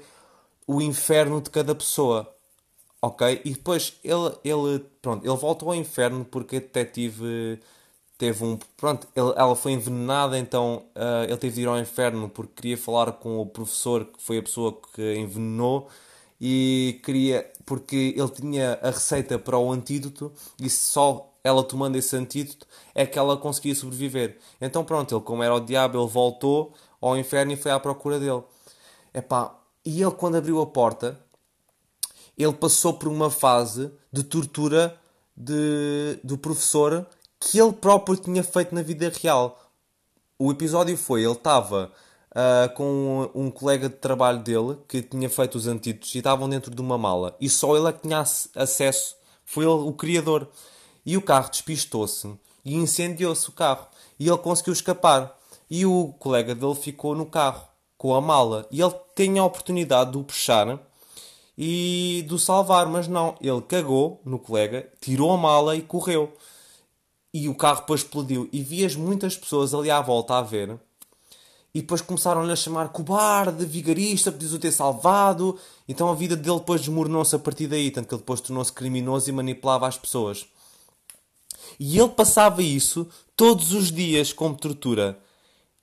o 0.67 0.81
inferno 0.81 1.41
de 1.41 1.49
cada 1.49 1.73
pessoa. 1.73 2.31
Ok? 3.01 3.41
E 3.45 3.51
depois 3.51 3.99
ele, 4.03 4.35
ele, 4.43 4.79
pronto, 5.01 5.25
ele 5.25 5.37
volta 5.37 5.63
ao 5.65 5.75
inferno 5.75 6.25
porque 6.25 6.57
a 6.57 6.59
detetive 6.59 7.59
teve 8.17 8.43
um. 8.43 8.57
Pronto, 8.77 9.07
ele, 9.15 9.33
ela 9.35 9.55
foi 9.55 9.73
envenenada, 9.73 10.37
então 10.37 10.85
uh, 10.95 11.23
ele 11.25 11.37
teve 11.37 11.55
de 11.55 11.61
ir 11.61 11.67
ao 11.67 11.79
inferno 11.79 12.29
porque 12.29 12.53
queria 12.55 12.77
falar 12.77 13.11
com 13.13 13.39
o 13.39 13.45
professor, 13.45 14.05
que 14.05 14.21
foi 14.21 14.37
a 14.37 14.43
pessoa 14.43 14.79
que 14.93 15.15
envenenou, 15.15 15.87
e 16.39 16.99
queria. 17.03 17.49
porque 17.65 18.13
ele 18.17 18.29
tinha 18.29 18.79
a 18.81 18.89
receita 18.89 19.37
para 19.39 19.57
o 19.57 19.71
antídoto 19.71 20.31
e 20.59 20.69
só 20.69 21.31
ela 21.43 21.63
tomando 21.63 21.95
esse 21.95 22.15
antídoto, 22.15 22.65
é 22.95 23.05
que 23.05 23.19
ela 23.19 23.37
conseguia 23.37 23.75
sobreviver. 23.75 24.39
Então 24.59 24.83
pronto, 24.83 25.13
ele 25.15 25.23
como 25.23 25.43
era 25.43 25.53
o 25.53 25.59
diabo, 25.59 25.99
ele 25.99 26.09
voltou 26.09 26.73
ao 26.99 27.17
inferno 27.17 27.51
e 27.51 27.55
foi 27.55 27.71
à 27.71 27.79
procura 27.79 28.19
dele. 28.19 28.43
Epá, 29.13 29.55
e 29.85 30.01
ele 30.01 30.11
quando 30.11 30.37
abriu 30.37 30.59
a 30.59 30.65
porta, 30.65 31.19
ele 32.37 32.53
passou 32.53 32.93
por 32.93 33.07
uma 33.07 33.29
fase 33.29 33.91
de 34.11 34.23
tortura 34.23 34.99
de, 35.37 36.19
do 36.23 36.37
professor 36.37 37.05
que 37.39 37.59
ele 37.59 37.73
próprio 37.73 38.17
tinha 38.17 38.43
feito 38.43 38.73
na 38.73 38.81
vida 38.81 39.11
real. 39.21 39.59
O 40.37 40.51
episódio 40.51 40.97
foi, 40.97 41.23
ele 41.23 41.31
estava 41.31 41.91
uh, 42.31 42.73
com 42.73 43.31
um, 43.33 43.45
um, 43.45 43.51
colega 43.51 43.87
de 43.87 43.95
trabalho 43.95 44.39
dele 44.39 44.77
que 44.87 45.01
tinha 45.01 45.29
feito 45.29 45.55
os 45.55 45.67
antídotos 45.67 46.13
e 46.13 46.17
estavam 46.17 46.49
dentro 46.49 46.73
de 46.73 46.81
uma 46.81 46.97
mala. 46.97 47.35
E 47.39 47.49
só 47.49 47.75
ele 47.75 47.87
é 47.87 47.93
que 47.93 48.01
tinha 48.01 48.19
acesso. 48.19 49.15
Foi 49.45 49.63
ele 49.63 49.73
o 49.73 49.93
criador. 49.93 50.49
E 51.05 51.15
o 51.15 51.21
carro 51.21 51.49
despistou-se 51.49 52.27
e 52.63 52.75
incendiou-se 52.75 53.47
o 53.47 53.51
carro. 53.51 53.87
E 54.19 54.27
ele 54.27 54.37
conseguiu 54.37 54.73
escapar. 54.73 55.37
E 55.69 55.85
o 55.85 56.13
colega 56.19 56.53
dele 56.53 56.75
ficou 56.75 57.15
no 57.15 57.25
carro 57.25 57.67
com 57.97 58.13
a 58.13 58.21
mala. 58.21 58.67
E 58.71 58.81
ele 58.81 58.93
tinha 59.15 59.41
a 59.41 59.45
oportunidade 59.45 60.11
de 60.11 60.17
o 60.17 60.23
puxar 60.23 60.79
e 61.57 62.25
de 62.27 62.33
o 62.33 62.39
salvar, 62.39 62.87
mas 62.87 63.07
não. 63.07 63.35
Ele 63.39 63.61
cagou 63.61 64.19
no 64.25 64.39
colega, 64.39 64.89
tirou 64.99 65.31
a 65.31 65.37
mala 65.37 65.75
e 65.75 65.81
correu. 65.81 66.33
E 67.35 67.49
o 67.49 67.55
carro 67.55 67.81
depois 67.81 68.01
explodiu. 68.01 68.47
E 68.53 68.63
vias 68.63 68.95
muitas 68.95 69.35
pessoas 69.35 69.73
ali 69.73 69.91
à 69.91 69.99
volta 70.01 70.37
a 70.37 70.41
ver 70.41 70.79
e 71.75 71.81
depois 71.81 71.99
começaram-lhe 71.99 72.53
a 72.53 72.55
chamar 72.55 72.87
cobarde, 72.87 73.65
vigarista, 73.65 74.31
podias-o 74.31 74.57
ter 74.57 74.71
salvado. 74.71 75.59
Então 75.89 76.07
a 76.07 76.15
vida 76.15 76.33
dele 76.33 76.59
depois 76.59 76.79
desmoronou-se 76.79 77.35
a 77.35 77.39
partir 77.39 77.67
daí, 77.67 77.91
tanto 77.91 78.07
que 78.07 78.13
ele 78.13 78.21
depois 78.21 78.39
tornou-se 78.39 78.71
criminoso 78.71 79.29
e 79.29 79.33
manipulava 79.33 79.85
as 79.85 79.97
pessoas. 79.97 80.45
E 81.77 81.99
ele 81.99 82.07
passava 82.07 82.63
isso 82.63 83.05
todos 83.35 83.73
os 83.73 83.91
dias 83.91 84.31
como 84.31 84.55
tortura. 84.55 85.19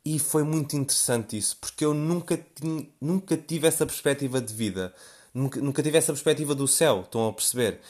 E 0.03 0.19
foi 0.19 0.45
muito 0.45 0.75
interessante 0.75 1.37
isso, 1.37 1.59
porque 1.61 1.85
eu 1.85 1.93
nunca, 1.93 2.43
tinha, 2.55 2.89
nunca 2.99 3.37
tive 3.37 3.69
essa 3.69 3.85
perspectiva 3.85 4.41
de 4.41 4.55
vida. 4.55 4.95
Nunca, 5.35 5.61
nunca 5.61 5.83
tive 5.83 5.99
essa 5.99 6.15
perspectiva 6.15 6.55
do 6.55 6.67
céu, 6.67 7.03
estão 7.03 7.29
a 7.29 7.33
perceber? 7.35 7.83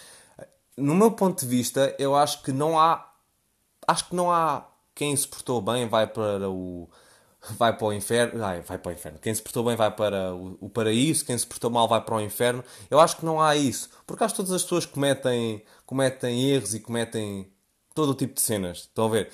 No 0.76 0.96
meu 0.96 1.12
ponto 1.12 1.38
de 1.38 1.46
vista, 1.46 1.94
eu 2.00 2.16
acho 2.16 2.42
que 2.42 2.50
não 2.50 2.80
há. 2.80 3.11
Acho 3.86 4.08
que 4.08 4.14
não 4.14 4.30
há 4.30 4.66
quem 4.94 5.16
se 5.16 5.26
portou 5.26 5.60
bem 5.60 5.88
vai 5.88 6.06
para 6.06 6.48
o 6.48 6.88
vai 7.50 7.76
para 7.76 7.86
o 7.86 7.92
inferno. 7.92 8.44
Ai, 8.44 8.60
vai 8.62 8.78
para 8.78 8.90
o 8.90 8.92
inferno. 8.92 9.18
Quem 9.18 9.34
se 9.34 9.42
portou 9.42 9.64
bem 9.64 9.76
vai 9.76 9.90
para 9.90 10.34
o, 10.34 10.56
o, 10.60 10.70
paraíso, 10.70 11.24
quem 11.24 11.36
se 11.36 11.46
portou 11.46 11.70
mal 11.70 11.88
vai 11.88 12.00
para 12.00 12.14
o 12.14 12.20
inferno. 12.20 12.62
Eu 12.90 13.00
acho 13.00 13.16
que 13.16 13.24
não 13.24 13.40
há 13.40 13.56
isso. 13.56 13.90
Porque 14.06 14.22
acho 14.24 14.34
que 14.34 14.36
todas 14.36 14.52
as 14.52 14.62
pessoas 14.62 14.86
cometem, 14.86 15.62
cometem 15.84 16.50
erros 16.50 16.74
e 16.74 16.80
cometem 16.80 17.50
todo 17.94 18.10
o 18.10 18.14
tipo 18.14 18.34
de 18.34 18.40
cenas. 18.40 18.78
Estão 18.78 19.06
a 19.06 19.08
ver? 19.08 19.30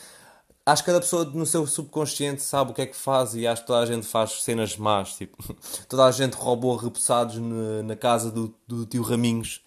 Acho 0.65 0.83
que 0.83 0.87
cada 0.87 1.01
pessoa 1.01 1.25
no 1.25 1.47
seu 1.47 1.67
subconsciente 1.67 2.43
sabe 2.43 2.73
o 2.73 2.75
que 2.75 2.83
é 2.83 2.87
que 2.87 2.97
faz 2.97 3.35
e 3.35 3.47
acho 3.47 3.63
que 3.63 3.67
toda 3.67 3.81
a 3.81 3.87
gente 3.87 4.07
faz 4.07 4.43
cenas 4.43 4.77
más. 4.77 5.15
Tipo, 5.15 5.37
toda 5.89 6.05
a 6.05 6.11
gente 6.11 6.35
roubou 6.35 6.77
repousados 6.77 7.37
na, 7.37 7.83
na 7.83 7.97
casa 7.97 8.31
do, 8.31 8.55
do 8.67 8.87
tio 8.87 9.03
Raminhos. 9.03 9.63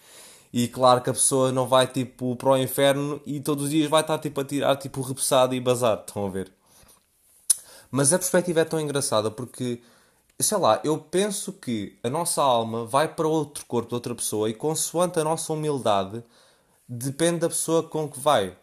E 0.54 0.68
claro 0.68 1.02
que 1.02 1.10
a 1.10 1.14
pessoa 1.14 1.52
não 1.52 1.66
vai 1.68 1.88
tipo 1.88 2.36
para 2.36 2.50
o 2.50 2.58
inferno 2.58 3.22
e 3.26 3.40
todos 3.40 3.66
os 3.66 3.70
dias 3.70 3.90
vai 3.90 4.02
estar 4.02 4.18
tipo 4.20 4.42
a 4.42 4.46
tirar 4.46 4.76
tipo 4.76 5.00
o 5.00 5.04
repousado 5.04 5.56
e 5.56 5.62
bazar. 5.62 6.00
Estão 6.00 6.26
a 6.26 6.30
ver? 6.30 6.52
Mas 7.90 8.12
a 8.14 8.20
perspectiva 8.20 8.62
é 8.62 8.66
tão 8.66 8.80
engraçada 8.80 9.32
porque, 9.32 9.82
sei 10.40 10.58
lá, 10.58 10.82
eu 10.84 10.98
penso 10.98 11.54
que 11.54 11.98
a 12.04 12.10
nossa 12.10 12.42
alma 12.42 12.86
vai 12.86 13.08
para 13.08 13.28
outro 13.28 13.66
corpo 13.66 13.90
de 13.90 13.96
outra 13.96 14.16
pessoa 14.16 14.50
e, 14.50 14.54
consoante 14.54 15.20
a 15.20 15.24
nossa 15.24 15.54
humildade, 15.54 16.24
depende 16.88 17.40
da 17.40 17.50
pessoa 17.50 17.84
com 17.84 18.10
que 18.10 18.20
vai. 18.20 18.58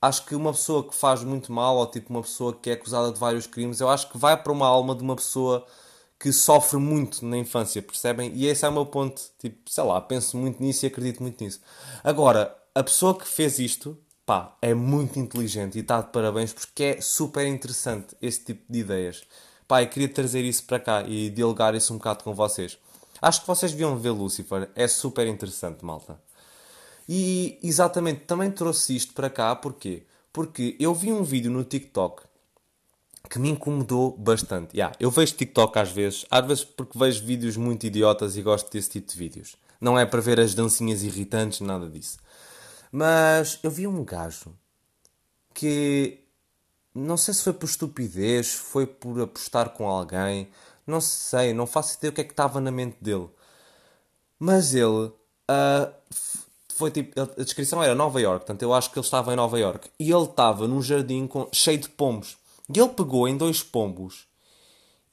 Acho 0.00 0.24
que 0.26 0.34
uma 0.34 0.52
pessoa 0.52 0.84
que 0.84 0.94
faz 0.94 1.24
muito 1.24 1.52
mal, 1.52 1.76
ou 1.76 1.86
tipo 1.86 2.10
uma 2.10 2.22
pessoa 2.22 2.52
que 2.54 2.70
é 2.70 2.74
acusada 2.74 3.12
de 3.12 3.18
vários 3.18 3.46
crimes, 3.46 3.80
eu 3.80 3.88
acho 3.88 4.10
que 4.10 4.18
vai 4.18 4.36
para 4.36 4.52
uma 4.52 4.66
alma 4.66 4.94
de 4.94 5.02
uma 5.02 5.16
pessoa 5.16 5.66
que 6.18 6.32
sofre 6.32 6.78
muito 6.78 7.24
na 7.24 7.36
infância, 7.36 7.82
percebem? 7.82 8.32
E 8.34 8.46
esse 8.46 8.64
é 8.64 8.68
o 8.68 8.72
meu 8.72 8.86
ponto. 8.86 9.22
Tipo, 9.38 9.70
sei 9.70 9.84
lá, 9.84 10.00
penso 10.00 10.36
muito 10.36 10.62
nisso 10.62 10.84
e 10.84 10.88
acredito 10.88 11.22
muito 11.22 11.42
nisso. 11.42 11.60
Agora, 12.02 12.56
a 12.74 12.82
pessoa 12.82 13.18
que 13.18 13.26
fez 13.26 13.58
isto 13.58 13.98
pá, 14.26 14.56
é 14.60 14.74
muito 14.74 15.18
inteligente 15.18 15.76
e 15.76 15.80
está 15.80 16.00
de 16.00 16.08
parabéns 16.10 16.52
porque 16.52 16.82
é 16.82 17.00
super 17.00 17.46
interessante 17.46 18.16
esse 18.20 18.44
tipo 18.44 18.64
de 18.68 18.80
ideias. 18.80 19.24
Pá, 19.68 19.82
eu 19.82 19.88
queria 19.88 20.08
trazer 20.08 20.44
isso 20.44 20.64
para 20.64 20.80
cá 20.80 21.02
e 21.02 21.30
dialogar 21.30 21.74
isso 21.74 21.94
um 21.94 21.98
bocado 21.98 22.24
com 22.24 22.34
vocês. 22.34 22.76
Acho 23.22 23.40
que 23.40 23.46
vocês 23.46 23.72
deviam 23.72 23.96
ver 23.96 24.10
Lucifer, 24.10 24.68
é 24.74 24.86
super 24.88 25.26
interessante, 25.26 25.84
malta. 25.84 26.20
E 27.08 27.58
exatamente, 27.62 28.20
também 28.22 28.50
trouxe 28.50 28.96
isto 28.96 29.14
para 29.14 29.30
cá, 29.30 29.54
porquê? 29.54 30.02
Porque 30.32 30.76
eu 30.78 30.92
vi 30.94 31.12
um 31.12 31.22
vídeo 31.22 31.50
no 31.50 31.64
TikTok 31.64 32.24
que 33.28 33.38
me 33.38 33.50
incomodou 33.50 34.16
bastante. 34.16 34.76
Yeah, 34.76 34.94
eu 35.00 35.10
vejo 35.10 35.34
TikTok 35.34 35.78
às 35.78 35.90
vezes, 35.90 36.24
às 36.30 36.46
vezes 36.46 36.64
porque 36.64 36.98
vejo 36.98 37.24
vídeos 37.24 37.56
muito 37.56 37.86
idiotas 37.86 38.36
e 38.36 38.42
gosto 38.42 38.70
desse 38.70 38.90
tipo 38.90 39.10
de 39.10 39.18
vídeos. 39.18 39.56
Não 39.80 39.98
é 39.98 40.06
para 40.06 40.20
ver 40.20 40.40
as 40.40 40.54
dancinhas 40.54 41.02
irritantes, 41.02 41.60
nada 41.60 41.88
disso. 41.88 42.18
Mas 42.90 43.58
eu 43.62 43.70
vi 43.70 43.86
um 43.86 44.04
gajo 44.04 44.54
que 45.52 46.20
não 46.94 47.16
sei 47.16 47.34
se 47.34 47.42
foi 47.42 47.52
por 47.52 47.66
estupidez, 47.66 48.54
foi 48.54 48.86
por 48.86 49.20
apostar 49.20 49.70
com 49.70 49.88
alguém, 49.88 50.48
não 50.86 51.00
sei, 51.00 51.52
não 51.52 51.66
faço 51.66 51.98
ideia 51.98 52.10
o 52.10 52.14
que 52.14 52.20
é 52.22 52.24
que 52.24 52.32
estava 52.32 52.60
na 52.60 52.70
mente 52.70 52.96
dele. 53.00 53.28
Mas 54.38 54.74
ele 54.74 55.06
uh, 55.06 55.92
foi 56.74 56.90
tipo. 56.90 57.20
A 57.20 57.42
descrição 57.42 57.82
era 57.82 57.94
Nova 57.94 58.20
York, 58.20 58.40
portanto 58.40 58.62
eu 58.62 58.72
acho 58.72 58.90
que 58.90 58.98
ele 58.98 59.04
estava 59.06 59.32
em 59.32 59.36
Nova 59.36 59.58
York. 59.58 59.90
E 59.98 60.10
ele 60.10 60.24
estava 60.24 60.68
num 60.68 60.82
jardim 60.82 61.26
com, 61.26 61.48
cheio 61.52 61.78
de 61.78 61.88
pombos. 61.88 62.36
E 62.74 62.78
ele 62.78 62.88
pegou 62.90 63.28
em 63.28 63.36
dois 63.36 63.62
pombos 63.62 64.26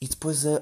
e 0.02 0.08
depois 0.08 0.46
a, 0.46 0.62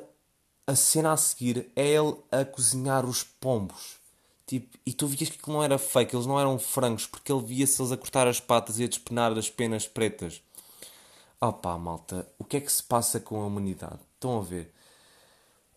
a 0.67 0.75
cena 0.75 1.13
a 1.13 1.17
seguir 1.17 1.71
é 1.75 1.87
ele 1.87 2.15
a 2.31 2.43
cozinhar 2.45 3.05
os 3.05 3.23
pombos. 3.23 3.99
Tipo, 4.45 4.77
e 4.85 4.93
tu 4.93 5.07
vias 5.07 5.29
que 5.29 5.37
aquilo 5.37 5.55
não 5.55 5.63
era 5.63 5.77
fake, 5.77 6.13
eles 6.13 6.25
não 6.25 6.39
eram 6.39 6.59
frangos, 6.59 7.07
porque 7.07 7.31
ele 7.31 7.41
via-se 7.41 7.81
eles 7.81 7.91
a 7.91 7.97
cortar 7.97 8.27
as 8.27 8.39
patas 8.39 8.79
e 8.79 8.83
a 8.83 8.87
despenar 8.87 9.31
as 9.37 9.49
penas 9.49 9.87
pretas. 9.87 10.41
Opá, 11.39 11.77
malta, 11.77 12.27
o 12.37 12.43
que 12.43 12.57
é 12.57 12.61
que 12.61 12.71
se 12.71 12.83
passa 12.83 13.19
com 13.19 13.41
a 13.41 13.45
humanidade? 13.45 13.99
Estão 14.13 14.37
a 14.37 14.41
ver? 14.41 14.73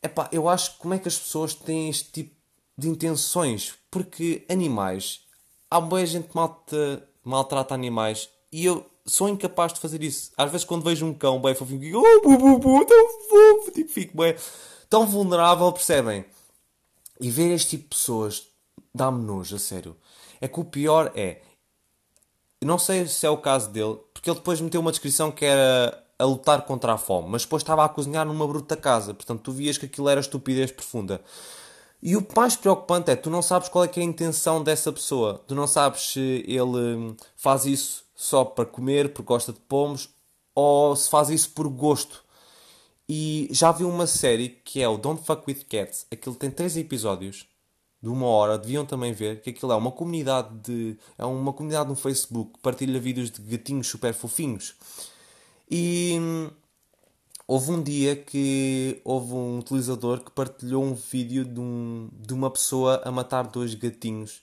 Epá, 0.03 0.29
eu 0.33 0.48
acho 0.48 0.77
como 0.77 0.92
é 0.92 0.98
que 0.98 1.09
as 1.09 1.18
pessoas 1.18 1.55
têm 1.55 1.88
este 1.88 2.11
tipo 2.11 2.35
de 2.77 2.88
intenções? 2.88 3.74
Porque 3.90 4.44
animais, 4.50 5.20
há 5.70 5.81
boa 5.81 6.05
gente 6.05 6.29
malta, 6.35 7.09
maltrata 7.22 7.74
animais 7.74 8.29
e 8.53 8.66
eu 8.66 8.85
sou 9.07 9.29
incapaz 9.29 9.73
de 9.73 9.81
fazer 9.81 10.03
isso. 10.03 10.33
Às 10.37 10.51
vezes 10.51 10.64
quando 10.64 10.85
vejo 10.85 11.07
um 11.07 11.14
cão 11.14 11.40
bem 11.40 11.55
fofinho, 11.55 11.81
digo, 11.81 11.99
oh, 11.99 12.21
bu, 12.23 12.38
bu, 12.38 12.59
bu, 12.59 12.87
tão 12.87 13.09
fofo, 13.29 13.71
tipo, 13.73 13.90
fico 13.90 14.17
bem, 14.17 14.35
tão 14.88 15.07
vulnerável, 15.07 15.71
percebem? 15.73 16.25
E 17.21 17.31
ver 17.31 17.53
este 17.53 17.71
tipo 17.71 17.85
de 17.85 17.88
pessoas 17.90 18.47
dá-me 18.95 19.25
nojo, 19.25 19.57
a 19.57 19.59
sério. 19.59 19.97
É 20.40 20.49
que 20.49 20.61
o 20.61 20.64
pior 20.64 21.12
é. 21.14 21.43
Não 22.62 22.79
sei 22.79 23.07
se 23.07 23.27
é 23.27 23.31
o 23.31 23.37
caso 23.37 23.71
dele, 23.71 23.99
porque 24.12 24.31
ele 24.31 24.38
depois 24.38 24.61
meteu 24.61 24.81
uma 24.81 24.90
descrição 24.90 25.31
que 25.31 25.45
era 25.45 26.03
a 26.19 26.25
lutar 26.25 26.62
contra 26.62 26.95
a 26.95 26.99
fome, 26.99 27.29
mas 27.29 27.43
depois 27.43 27.62
estava 27.62 27.85
a 27.85 27.88
cozinhar 27.88 28.25
numa 28.25 28.47
bruta 28.47 28.77
casa, 28.77 29.12
portanto 29.12 29.43
tu 29.43 29.53
vias 29.53 29.77
que 29.77 29.87
aquilo 29.87 30.09
era 30.09 30.21
estupidez 30.21 30.71
profunda. 30.71 31.21
E 32.01 32.17
o 32.17 32.27
mais 32.37 32.55
preocupante 32.55 33.11
é, 33.11 33.17
tu 33.17 33.31
não 33.31 33.43
sabes 33.43 33.69
qual 33.69 33.85
é, 33.85 33.88
é 33.88 34.01
a 34.01 34.05
intenção 34.05 34.62
dessa 34.62 34.93
pessoa. 34.93 35.43
Tu 35.47 35.55
não 35.55 35.67
sabes 35.67 36.12
se 36.12 36.45
ele 36.47 36.97
hum, 36.97 37.17
faz 37.35 37.64
isso 37.64 38.04
só 38.14 38.44
para 38.44 38.64
comer, 38.66 39.12
porque 39.12 39.27
gosta 39.27 39.53
de 39.53 39.61
pomos, 39.61 40.09
ou 40.55 40.94
se 40.96 41.11
faz 41.11 41.31
isso 41.31 41.50
por 41.50 41.68
gosto. 41.68 42.24
E 43.09 43.48
já 43.50 43.72
vi 43.72 43.85
uma 43.85 44.07
série 44.07 44.48
que 44.64 44.81
é 44.81 44.88
o 44.88 44.96
Don't 44.96 45.24
Fuck 45.24 45.44
With 45.46 45.64
Cats. 45.68 46.07
Aquilo 46.11 46.35
tem 46.35 46.50
três 46.50 46.77
episódios 46.77 47.46
de 48.03 48.09
uma 48.09 48.27
hora, 48.27 48.59
deviam 48.59 48.85
também 48.85 49.12
ver 49.12 49.40
que 49.40 49.50
aquilo 49.50 49.72
é 49.72 49.77
uma 49.77 49.90
comunidade 49.90 50.55
de. 50.61 50.96
é 51.18 51.24
uma 51.24 51.53
comunidade 51.53 51.88
no 51.88 51.96
Facebook 51.96 52.53
que 52.55 52.61
partilha 52.61 53.00
vídeos 53.00 53.31
de 53.31 53.40
gatinhos 53.42 53.87
super 53.88 54.12
fofinhos. 54.14 54.74
E 55.70 56.18
hum, 56.20 56.50
houve 57.46 57.70
um 57.72 57.83
dia 57.83 58.16
que 58.16 59.00
houve 59.05 59.33
um 59.35 59.59
utilizador 59.59 60.20
que 60.20 60.31
partilhou 60.31 60.85
um 60.85 60.94
vídeo 60.94 61.44
de, 61.44 61.61
um, 61.61 62.11
de 62.12 62.35
uma 62.35 62.50
pessoa 62.50 63.00
a 63.05 63.11
matar 63.11 63.46
dois 63.46 63.74
gatinhos 63.74 64.42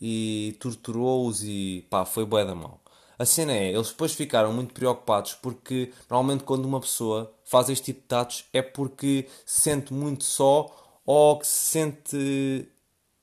e 0.00 0.56
torturou-os 0.60 1.42
e 1.44 1.86
pá, 1.90 2.04
foi 2.06 2.24
bué 2.24 2.44
da 2.44 2.54
mal. 2.54 2.79
A 3.20 3.26
cena 3.26 3.52
é, 3.52 3.70
eles 3.70 3.88
depois 3.88 4.14
ficaram 4.14 4.50
muito 4.50 4.72
preocupados 4.72 5.34
porque 5.34 5.92
normalmente 6.08 6.42
quando 6.42 6.64
uma 6.64 6.80
pessoa 6.80 7.30
faz 7.44 7.68
este 7.68 7.92
tipo 7.92 8.08
de 8.08 8.14
atos 8.14 8.46
é 8.50 8.62
porque 8.62 9.28
se 9.44 9.60
sente 9.60 9.92
muito 9.92 10.24
só 10.24 10.74
ou 11.04 11.38
que 11.38 11.46
se 11.46 11.66
sente 11.66 12.66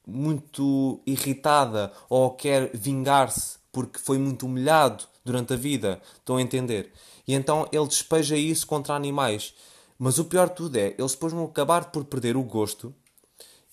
muito 0.05 1.01
irritada 1.03 1.91
ou 2.07 2.29
quer 2.29 2.69
vingar-se 2.75 3.57
porque 3.71 3.97
foi 3.97 4.19
muito 4.19 4.45
humilhado 4.45 5.03
durante 5.25 5.53
a 5.53 5.57
vida. 5.57 5.99
Estão 6.13 6.37
a 6.37 6.43
entender? 6.43 6.93
E 7.27 7.33
então 7.33 7.67
ele 7.71 7.87
despeja 7.87 8.37
isso 8.37 8.67
contra 8.67 8.93
animais. 8.93 9.55
Mas 9.97 10.19
o 10.19 10.25
pior 10.25 10.49
de 10.49 10.57
tudo 10.57 10.77
é, 10.77 10.93
eles 10.95 11.13
depois 11.13 11.33
vão 11.33 11.45
acabar 11.45 11.85
por 11.85 12.05
perder 12.05 12.37
o 12.37 12.43
gosto 12.43 12.93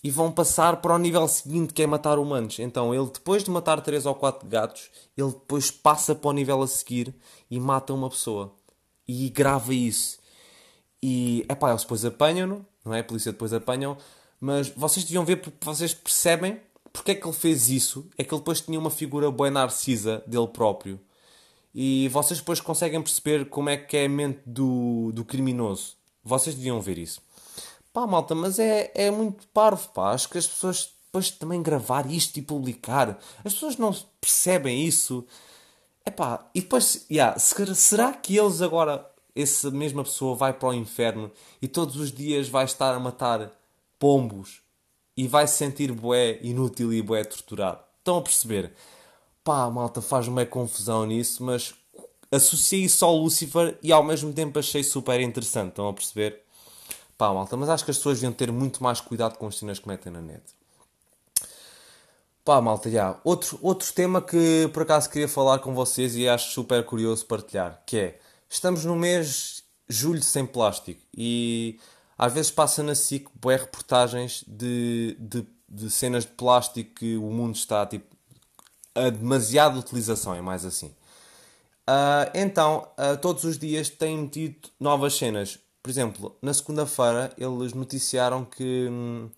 e 0.05 0.11
vão 0.11 0.31
passar 0.31 0.83
para 0.83 0.95
o 0.95 0.99
nível 0.99 1.27
seguinte 1.27 1.73
que 1.73 1.83
é 1.83 1.87
matar 1.87 2.19
humanos. 2.19 2.59
Então 2.59 2.95
ele, 2.95 3.07
depois 3.11 3.43
de 3.43 3.51
matar 3.51 3.81
3 3.81 4.05
ou 4.05 4.14
4 4.14 4.47
gatos, 4.47 4.90
ele 5.17 5.31
depois 5.31 5.71
passa 5.71 6.14
para 6.14 6.29
o 6.29 6.33
nível 6.33 6.61
a 6.61 6.69
seguir 6.69 7.14
e 7.51 7.59
mata 7.59 7.95
uma 7.95 8.11
pessoa. 8.11 8.53
E 9.09 9.31
grava 9.31 9.73
isso. 9.73 10.19
E, 11.03 11.47
é 11.49 11.55
pá, 11.55 11.71
eles 11.71 11.83
depois 11.83 12.05
apanham-no, 12.05 12.67
não 12.85 12.93
é? 12.93 13.01
A 13.01 13.05
polícia 13.05 13.33
depois 13.33 13.55
apanham, 13.55 13.97
mas 14.38 14.69
vocês 14.69 15.07
deviam 15.07 15.25
ver 15.25 15.43
vocês 15.62 15.95
percebem 15.95 16.61
porque 16.93 17.12
é 17.12 17.14
que 17.14 17.27
ele 17.27 17.35
fez 17.35 17.71
isso. 17.71 18.07
É 18.19 18.23
que 18.23 18.35
ele 18.35 18.40
depois 18.40 18.61
tinha 18.61 18.79
uma 18.79 18.90
figura 18.90 19.31
boa 19.31 19.51
narcisa 19.51 20.23
dele 20.27 20.49
próprio. 20.49 21.01
E 21.75 22.09
vocês 22.09 22.40
depois 22.40 22.61
conseguem 22.61 23.03
perceber 23.03 23.47
como 23.47 23.71
é 23.71 23.77
que 23.79 23.97
é 23.97 24.05
a 24.05 24.09
mente 24.09 24.40
do, 24.45 25.11
do 25.12 25.25
criminoso. 25.25 25.97
Vocês 26.23 26.55
deviam 26.55 26.81
ver 26.81 26.99
isso. 26.99 27.23
Pá, 27.94 28.09
malta, 28.09 28.35
mas 28.35 28.59
é, 28.59 28.90
é 28.92 29.09
muito 29.09 29.46
parvo, 29.48 29.88
pá. 29.90 30.11
Acho 30.11 30.28
que 30.28 30.37
as 30.37 30.48
pessoas 30.48 30.92
depois 31.07 31.30
também 31.30 31.62
gravar 31.62 32.11
isto 32.11 32.37
e 32.38 32.42
publicar. 32.42 33.20
As 33.44 33.54
pessoas 33.54 33.76
não 33.76 33.94
percebem 34.20 34.85
isso. 34.85 35.24
É 36.04 36.11
pá, 36.11 36.44
e 36.52 36.61
depois, 36.61 37.07
yeah, 37.09 37.38
será 37.38 38.12
que 38.12 38.37
eles 38.37 38.61
agora, 38.61 39.09
essa 39.35 39.70
mesma 39.70 40.02
pessoa 40.02 40.35
vai 40.35 40.52
para 40.52 40.70
o 40.70 40.74
inferno 40.74 41.30
e 41.62 41.68
todos 41.68 41.94
os 41.94 42.11
dias 42.11 42.48
vai 42.48 42.64
estar 42.64 42.92
a 42.92 42.98
matar 42.98 43.52
pombos 43.96 44.61
e 45.16 45.28
vai 45.28 45.46
se 45.46 45.57
sentir 45.57 45.92
bué 45.92 46.40
inútil 46.42 46.92
e 46.92 47.00
bué 47.00 47.22
torturado? 47.22 47.78
Estão 48.00 48.18
a 48.18 48.22
perceber? 48.22 48.72
Pá, 49.44 49.70
malta, 49.70 50.02
faz-me 50.02 50.33
uma 50.33 50.46
confusão 50.46 51.07
nisso, 51.07 51.44
mas 51.44 51.72
associei 52.28 52.83
isso 52.83 53.04
ao 53.04 53.16
Lucifer 53.16 53.78
e 53.80 53.92
ao 53.92 54.02
mesmo 54.02 54.33
tempo 54.33 54.59
achei 54.59 54.83
super 54.83 55.20
interessante. 55.20 55.68
Estão 55.68 55.88
a 55.88 55.92
perceber? 55.94 56.43
Pá, 57.16 57.33
malta, 57.33 57.57
mas 57.57 57.68
acho 57.68 57.85
que 57.85 57.90
as 57.90 57.96
pessoas 57.96 58.18
deviam 58.18 58.33
ter 58.33 58.50
muito 58.50 58.83
mais 58.83 59.00
cuidado 59.00 59.38
com 59.38 59.46
as 59.46 59.57
cenas 59.57 59.79
que 59.79 59.87
metem 59.87 60.12
na 60.12 60.20
net. 60.20 60.42
Pá, 62.44 62.61
malta, 62.61 62.90
já. 62.90 63.18
Outro, 63.24 63.59
outro 63.62 63.92
tema 63.92 64.20
que 64.20 64.68
por 64.72 64.83
acaso 64.83 65.09
queria 65.09 65.29
falar 65.29 65.61
com 65.61 65.74
vocês 65.74 66.14
e 66.16 66.29
acho 66.29 66.50
super 66.50 66.85
curioso 66.85 67.24
partilhar, 67.24 67.83
que 67.87 67.96
é, 67.96 68.20
estamos 68.48 68.85
no 68.85 68.96
mês 68.96 69.62
julho 69.88 70.22
sem 70.22 70.44
plástico 70.44 71.00
e 71.16 71.79
às 72.18 72.33
vezes 72.33 72.50
passa 72.50 72.83
na 72.83 72.94
SIC 72.94 73.29
reportagens 73.44 74.44
de, 74.46 75.16
de, 75.18 75.46
de, 75.68 75.90
cenas 75.90 76.24
de 76.24 76.33
plástico 76.33 76.94
que 76.96 77.16
o 77.16 77.31
mundo 77.31 77.55
está 77.55 77.87
tipo 77.87 78.14
a 78.94 79.11
demasiada 79.11 79.79
utilização, 79.79 80.35
é 80.35 80.40
mais 80.40 80.64
assim. 80.64 80.94
Uh, 81.88 82.31
então, 82.35 82.88
uh, 82.98 83.16
todos 83.16 83.44
os 83.44 83.59
dias 83.59 83.88
têm 83.88 84.27
tido 84.27 84.70
novas 84.79 85.14
cenas. 85.14 85.59
Por 85.85 85.90
exemplo, 85.90 86.35
na 86.40 86.55
segunda-feira 86.55 87.31
eles 87.37 87.75
noticiaram 87.75 88.42
que 88.42 88.88
hum, 88.90 89.29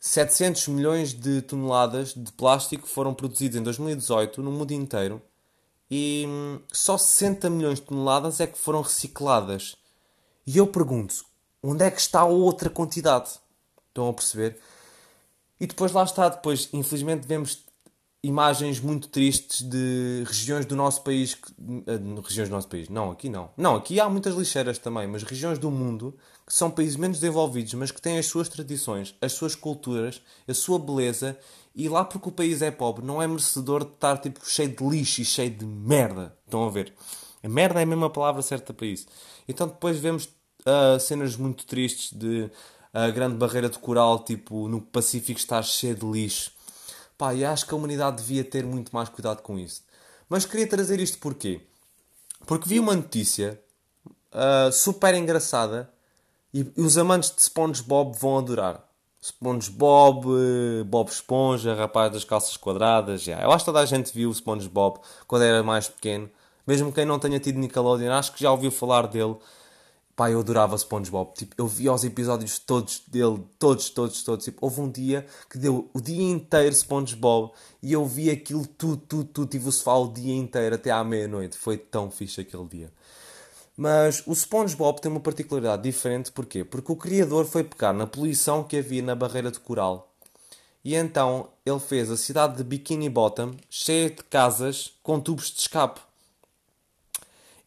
700 0.00 0.68
milhões 0.68 1.12
de 1.12 1.42
toneladas 1.42 2.14
de 2.14 2.32
plástico 2.32 2.88
foram 2.88 3.12
produzidos 3.12 3.58
em 3.58 3.62
2018 3.62 4.42
no 4.42 4.50
mundo 4.50 4.72
inteiro 4.72 5.20
e 5.90 6.24
hum, 6.26 6.60
só 6.72 6.96
60 6.96 7.50
milhões 7.50 7.78
de 7.78 7.84
toneladas 7.84 8.40
é 8.40 8.46
que 8.46 8.56
foram 8.56 8.80
recicladas. 8.80 9.76
E 10.46 10.56
eu 10.56 10.66
pergunto, 10.66 11.26
onde 11.62 11.84
é 11.84 11.90
que 11.90 12.00
está 12.00 12.20
a 12.20 12.24
outra 12.24 12.70
quantidade? 12.70 13.32
Estão 13.88 14.08
a 14.08 14.14
perceber? 14.14 14.58
E 15.60 15.66
depois 15.66 15.92
lá 15.92 16.04
está, 16.04 16.30
depois 16.30 16.70
infelizmente 16.72 17.26
vemos 17.26 17.67
imagens 18.22 18.80
muito 18.80 19.08
tristes 19.08 19.62
de 19.62 20.24
regiões 20.26 20.66
do 20.66 20.74
nosso 20.74 21.02
país, 21.02 21.34
uh, 21.34 22.20
regiões 22.20 22.48
do 22.48 22.54
nosso 22.54 22.68
país, 22.68 22.88
não, 22.88 23.10
aqui 23.10 23.28
não. 23.28 23.50
Não, 23.56 23.76
aqui 23.76 24.00
há 24.00 24.08
muitas 24.08 24.34
lixeiras 24.34 24.78
também, 24.78 25.06
mas 25.06 25.22
regiões 25.22 25.58
do 25.58 25.70
mundo 25.70 26.16
que 26.46 26.54
são 26.54 26.70
países 26.70 26.96
menos 26.96 27.20
desenvolvidos, 27.20 27.74
mas 27.74 27.90
que 27.90 28.00
têm 28.00 28.18
as 28.18 28.26
suas 28.26 28.48
tradições, 28.48 29.14
as 29.20 29.32
suas 29.32 29.54
culturas, 29.54 30.20
a 30.48 30.54
sua 30.54 30.78
beleza, 30.78 31.38
e 31.74 31.88
lá 31.88 32.04
porque 32.04 32.28
o 32.28 32.32
país 32.32 32.62
é 32.62 32.70
pobre, 32.70 33.04
não 33.04 33.22
é 33.22 33.26
merecedor 33.26 33.84
de 33.84 33.92
estar 33.92 34.18
tipo 34.18 34.40
cheio 34.44 34.74
de 34.74 34.84
lixo 34.84 35.20
e 35.20 35.24
cheio 35.24 35.50
de 35.50 35.64
merda. 35.64 36.34
Estão 36.44 36.64
a 36.64 36.70
ver? 36.70 36.92
A 37.42 37.48
merda 37.48 37.78
é 37.80 37.82
a 37.84 37.86
mesma 37.86 38.10
palavra 38.10 38.42
certa 38.42 38.72
para 38.72 38.86
isso. 38.86 39.06
Então 39.46 39.68
depois 39.68 39.98
vemos 39.98 40.24
uh, 40.24 40.98
cenas 40.98 41.36
muito 41.36 41.64
tristes 41.66 42.12
de 42.12 42.50
a 42.92 43.10
grande 43.10 43.36
barreira 43.36 43.68
de 43.68 43.78
coral, 43.78 44.24
tipo, 44.24 44.66
no 44.68 44.80
Pacífico 44.80 45.38
estar 45.38 45.62
cheio 45.62 45.94
de 45.94 46.06
lixo 46.06 46.57
Pá, 47.18 47.34
e 47.34 47.44
acho 47.44 47.66
que 47.66 47.74
a 47.74 47.76
humanidade 47.76 48.18
devia 48.18 48.44
ter 48.44 48.64
muito 48.64 48.94
mais 48.94 49.08
cuidado 49.08 49.42
com 49.42 49.58
isso. 49.58 49.82
Mas 50.28 50.44
queria 50.44 50.68
trazer 50.68 51.00
isto 51.00 51.18
porquê? 51.18 51.60
Porque 52.46 52.68
vi 52.68 52.78
uma 52.78 52.94
notícia 52.94 53.60
uh, 54.32 54.70
super 54.70 55.14
engraçada 55.14 55.90
e, 56.54 56.64
os 56.76 56.96
amantes 56.96 57.34
de 57.34 57.42
SpongeBob 57.42 58.16
vão 58.16 58.38
adorar. 58.38 58.84
SpongeBob, 59.20 60.26
Bob 60.86 61.08
Esponja, 61.10 61.74
rapaz 61.74 62.12
das 62.12 62.22
calças 62.22 62.56
quadradas. 62.56 63.26
Yeah. 63.26 63.44
Eu 63.44 63.50
acho 63.50 63.64
que 63.64 63.70
toda 63.70 63.80
a 63.80 63.86
gente 63.86 64.14
viu 64.14 64.30
o 64.30 64.34
SpongeBob 64.34 65.00
quando 65.26 65.42
era 65.42 65.60
mais 65.62 65.88
pequeno. 65.88 66.30
Mesmo 66.64 66.92
quem 66.92 67.04
não 67.04 67.18
tenha 67.18 67.40
tido 67.40 67.58
Nickelodeon, 67.58 68.12
acho 68.12 68.32
que 68.32 68.42
já 68.42 68.52
ouviu 68.52 68.70
falar 68.70 69.08
dele. 69.08 69.36
Pá, 70.18 70.32
eu 70.32 70.40
adorava 70.40 70.74
SpongeBob. 70.74 71.32
Tipo, 71.32 71.54
eu 71.56 71.68
via 71.68 71.92
os 71.92 72.02
episódios 72.02 72.58
todos 72.58 73.04
dele, 73.06 73.40
todos, 73.56 73.88
todos, 73.88 74.24
todos. 74.24 74.44
Tipo, 74.44 74.66
houve 74.66 74.80
um 74.80 74.90
dia 74.90 75.24
que 75.48 75.56
deu 75.56 75.88
o 75.94 76.00
dia 76.00 76.24
inteiro 76.24 76.74
SpongeBob 76.74 77.52
e 77.80 77.92
eu 77.92 78.04
vi 78.04 78.28
aquilo 78.28 78.66
tudo, 78.66 78.96
tudo, 78.96 79.24
tudo. 79.26 79.48
Tive 79.48 79.68
o 79.68 79.70
sofá 79.70 79.94
o 79.94 80.12
dia 80.12 80.34
inteiro 80.34 80.74
até 80.74 80.90
à 80.90 81.04
meia-noite. 81.04 81.56
Foi 81.56 81.76
tão 81.78 82.10
fixe 82.10 82.40
aquele 82.40 82.66
dia. 82.66 82.92
Mas 83.76 84.20
o 84.26 84.34
SpongeBob 84.34 85.00
tem 85.00 85.08
uma 85.08 85.20
particularidade 85.20 85.84
diferente. 85.84 86.32
Porquê? 86.32 86.64
Porque 86.64 86.90
o 86.90 86.96
criador 86.96 87.44
foi 87.44 87.62
pegar 87.62 87.92
na 87.92 88.04
poluição 88.04 88.64
que 88.64 88.78
havia 88.78 89.02
na 89.02 89.14
barreira 89.14 89.52
de 89.52 89.60
coral. 89.60 90.12
E 90.84 90.96
então 90.96 91.48
ele 91.64 91.78
fez 91.78 92.10
a 92.10 92.16
cidade 92.16 92.56
de 92.56 92.64
Bikini 92.64 93.08
Bottom 93.08 93.54
cheia 93.70 94.10
de 94.10 94.24
casas 94.24 94.94
com 95.00 95.20
tubos 95.20 95.52
de 95.52 95.60
escape. 95.60 96.00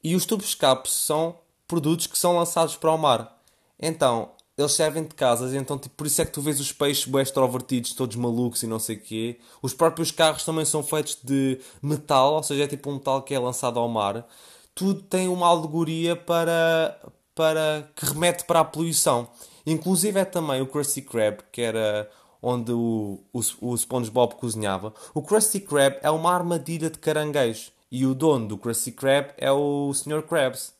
E 0.03 0.17
os 0.17 0.25
tubos 0.25 0.47
de 0.47 0.51
escape 0.51 0.91
são 0.91 1.39
produtos 1.71 2.05
que 2.05 2.19
são 2.19 2.35
lançados 2.35 2.75
para 2.75 2.91
o 2.91 2.97
mar. 2.97 3.41
Então, 3.79 4.31
eles 4.57 4.73
servem 4.73 5.03
de 5.03 5.15
casas, 5.15 5.53
então 5.53 5.77
tipo, 5.77 5.95
por 5.95 6.05
isso 6.05 6.21
é 6.21 6.25
que 6.25 6.33
tu 6.33 6.41
vês 6.41 6.59
os 6.59 6.73
peixes 6.73 7.05
bem 7.05 7.21
extrovertidos, 7.21 7.93
todos 7.93 8.17
malucos 8.17 8.61
e 8.61 8.67
não 8.67 8.77
sei 8.77 8.97
o 8.97 8.99
quê. 8.99 9.39
Os 9.61 9.73
próprios 9.73 10.11
carros 10.11 10.43
também 10.43 10.65
são 10.65 10.83
feitos 10.83 11.17
de 11.23 11.61
metal, 11.81 12.33
ou 12.33 12.43
seja, 12.43 12.65
é 12.65 12.67
tipo 12.67 12.89
um 12.89 12.95
metal 12.95 13.23
que 13.23 13.33
é 13.33 13.39
lançado 13.39 13.79
ao 13.79 13.87
mar. 13.87 14.27
Tudo 14.75 15.01
tem 15.01 15.29
uma 15.29 15.47
alegoria 15.47 16.13
para, 16.13 16.99
para 17.33 17.89
que 17.95 18.05
remete 18.05 18.43
para 18.43 18.59
a 18.59 18.65
poluição. 18.65 19.29
Inclusive 19.65 20.19
é 20.19 20.25
também 20.25 20.61
o 20.61 20.67
Krusty 20.67 21.01
Krab, 21.01 21.37
que 21.53 21.61
era 21.61 22.11
onde 22.41 22.73
o, 22.73 23.23
o, 23.31 23.39
o 23.61 23.77
SpongeBob 23.77 24.35
cozinhava. 24.35 24.93
O 25.13 25.21
Krusty 25.21 25.61
Krab 25.61 25.99
é 26.01 26.11
uma 26.11 26.33
armadilha 26.33 26.89
de 26.89 26.99
caranguejo. 26.99 27.71
E 27.89 28.05
o 28.05 28.13
dono 28.13 28.49
do 28.49 28.57
Krusty 28.57 28.91
Krab 28.91 29.29
é 29.37 29.49
o 29.51 29.93
Sr. 29.93 30.21
Krabs 30.23 30.73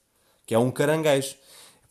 que 0.51 0.55
é 0.55 0.59
um 0.59 0.69
caranguejo. 0.69 1.37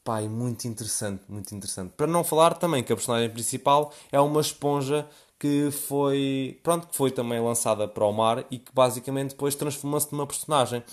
Pá, 0.04 0.20
é 0.20 0.28
muito 0.28 0.66
interessante, 0.68 1.22
muito 1.30 1.54
interessante. 1.54 1.94
Para 1.96 2.06
não 2.06 2.22
falar 2.22 2.52
também 2.52 2.82
que 2.82 2.92
a 2.92 2.96
personagem 2.96 3.30
principal 3.30 3.90
é 4.12 4.20
uma 4.20 4.42
esponja 4.42 5.08
que 5.38 5.70
foi, 5.70 6.60
pronto, 6.62 6.86
que 6.86 6.94
foi 6.94 7.10
também 7.10 7.40
lançada 7.40 7.88
para 7.88 8.04
o 8.04 8.12
mar 8.12 8.44
e 8.50 8.58
que 8.58 8.70
basicamente 8.70 9.30
depois 9.30 9.54
transformou-se 9.54 10.12
numa 10.12 10.26
personagem. 10.26 10.84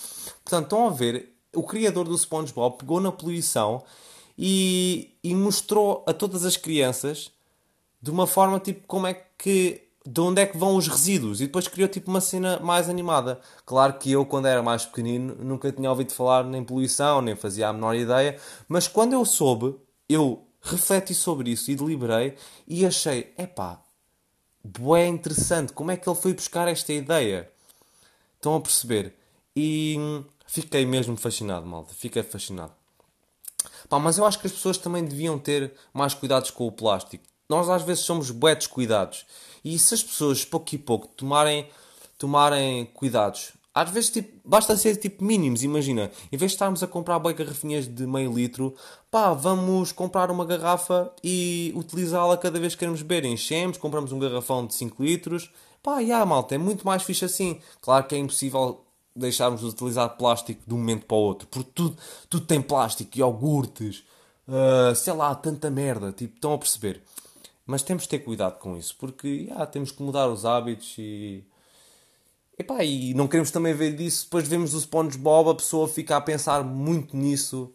Portanto, 0.46 0.64
estão 0.64 0.88
a 0.88 0.90
ver, 0.90 1.34
o 1.54 1.62
criador 1.62 2.06
do 2.06 2.18
SpongeBob 2.18 2.78
pegou 2.78 3.02
na 3.02 3.12
poluição 3.12 3.84
e, 4.38 5.18
e 5.22 5.36
mostrou 5.36 6.06
a 6.08 6.14
todas 6.14 6.46
as 6.46 6.56
crianças 6.56 7.34
de 8.02 8.10
uma 8.10 8.26
forma 8.26 8.62
tipo 8.62 8.88
como 8.88 9.08
é 9.08 9.14
que 9.38 9.87
de 10.10 10.22
onde 10.22 10.42
é 10.42 10.46
que 10.46 10.58
vão 10.58 10.78
os 10.78 10.88
resíduos 10.88 11.42
e 11.42 11.48
depois 11.48 11.68
criou 11.68 11.90
tipo 11.90 12.10
uma 12.10 12.22
cena 12.22 12.62
mais 12.62 12.88
animada. 12.88 13.42
Claro 13.66 14.00
que 14.00 14.10
eu, 14.10 14.26
quando 14.26 14.46
era 14.46 14.64
mais 14.64 14.86
pequenino, 14.86 15.36
nunca 15.36 15.70
tinha 15.70 15.90
ouvido 15.90 16.14
falar 16.14 16.46
nem 16.46 16.64
poluição, 16.64 17.22
nem 17.22 17.36
fazia 17.36 17.68
a 17.68 17.74
menor 17.74 17.94
ideia, 17.94 18.40
mas 18.70 18.88
quando 18.88 19.12
eu 19.12 19.26
soube, 19.26 19.76
eu 20.08 20.48
refleti 20.62 21.14
sobre 21.14 21.52
isso 21.52 21.70
e 21.70 21.76
deliberei 21.76 22.36
e 22.66 22.86
achei, 22.86 23.34
epá, 23.38 23.82
bué 24.64 25.06
interessante, 25.08 25.74
como 25.74 25.92
é 25.92 25.98
que 25.98 26.08
ele 26.08 26.16
foi 26.16 26.34
buscar 26.34 26.70
esta 26.70 26.94
ideia? 26.94 27.52
Estão 28.36 28.56
a 28.56 28.62
perceber? 28.62 29.14
E 29.54 30.24
fiquei 30.46 30.86
mesmo 30.86 31.18
fascinado, 31.18 31.66
malta, 31.66 31.94
fiquei 31.94 32.24
fascinado. 32.24 32.72
Pá, 33.90 34.00
mas 34.00 34.18
eu 34.18 34.26
acho 34.26 34.40
que 34.40 34.48
as 34.48 34.54
pessoas 34.54 34.78
também 34.78 35.04
deviam 35.04 35.38
ter 35.38 35.74
mais 35.94 36.14
cuidados 36.14 36.50
com 36.50 36.66
o 36.66 36.72
plástico. 36.72 37.26
Nós 37.50 37.70
às 37.70 37.84
vezes 37.84 38.04
somos 38.04 38.32
bué 38.32 38.56
descuidados. 38.56 39.26
E 39.64 39.78
se 39.78 39.94
as 39.94 40.04
pessoas, 40.04 40.46
pouco 40.46 40.76
e 40.76 40.78
pouco, 40.78 41.08
tomarem, 41.08 41.68
tomarem 42.18 42.86
cuidados, 42.94 43.54
às 43.78 43.92
vezes 43.92 44.10
tipo, 44.10 44.40
basta 44.44 44.76
ser 44.76 44.96
tipo 44.96 45.24
mínimos, 45.24 45.62
imagina. 45.62 46.10
Em 46.32 46.38
vez 46.38 46.52
de 46.52 46.56
estarmos 46.56 46.82
a 46.82 46.88
comprar 46.88 47.20
bem 47.20 47.36
garrafinhas 47.36 47.88
de 47.88 48.08
meio 48.08 48.34
litro, 48.34 48.74
pá, 49.12 49.34
vamos 49.34 49.92
comprar 49.92 50.32
uma 50.32 50.46
garrafa 50.46 51.12
e 51.24 51.72
utilizá-la 51.76 52.38
cada 52.38 52.60
vez 52.60 52.74
que 52.74 52.80
queremos 52.80 53.04
beber. 53.04 53.24
Enchemos, 53.26 53.78
compramos 53.78 54.12
um 54.12 54.18
garrafão 54.18 54.66
de 54.66 54.74
5 54.74 55.04
litros. 55.04 55.52
Pá, 55.84 56.04
já, 56.04 56.26
malta, 56.26 56.56
é 56.56 56.58
muito 56.58 56.88
mais 56.88 57.04
fixe 57.04 57.26
assim. 57.26 57.60
Claro 57.80 58.06
que 58.08 58.16
é 58.16 58.18
impossível 58.18 58.84
deixarmos 59.16 59.62
de 59.62 59.68
utilizar 59.68 60.10
plástico 60.18 60.62
de 60.66 60.74
um 60.74 60.78
momento 60.78 61.06
para 61.06 61.18
o 61.18 61.20
outro, 61.20 61.48
porque 61.48 61.70
tudo, 61.74 61.98
tudo 62.30 62.46
tem 62.46 62.62
plástico, 62.62 63.18
iogurtes, 63.18 64.04
uh, 64.48 64.96
sei 64.96 65.14
lá, 65.14 65.34
tanta 65.36 65.70
merda. 65.70 66.12
Tipo, 66.12 66.34
estão 66.36 66.54
a 66.54 66.58
perceber? 66.58 67.04
Mas 67.68 67.84
temos 67.84 68.04
de 68.04 68.10
ter 68.10 68.20
cuidado 68.20 68.58
com 68.60 68.78
isso, 68.78 68.96
porque 68.98 69.48
já, 69.48 69.66
temos 69.66 69.92
que 69.92 70.02
mudar 70.02 70.30
os 70.30 70.46
hábitos 70.46 70.96
e. 70.98 71.44
Epá, 72.58 72.84
e 72.84 73.14
não 73.14 73.28
queremos 73.28 73.52
também 73.52 73.74
ver 73.74 73.94
disso. 73.94 74.24
Depois 74.24 74.48
vemos 74.48 74.74
o 74.74 74.80
SpongeBob, 74.80 75.50
a 75.50 75.56
pessoa 75.56 75.88
fica 75.88 76.16
a 76.16 76.22
pensar 76.22 76.64
muito 76.64 77.16
nisso 77.18 77.74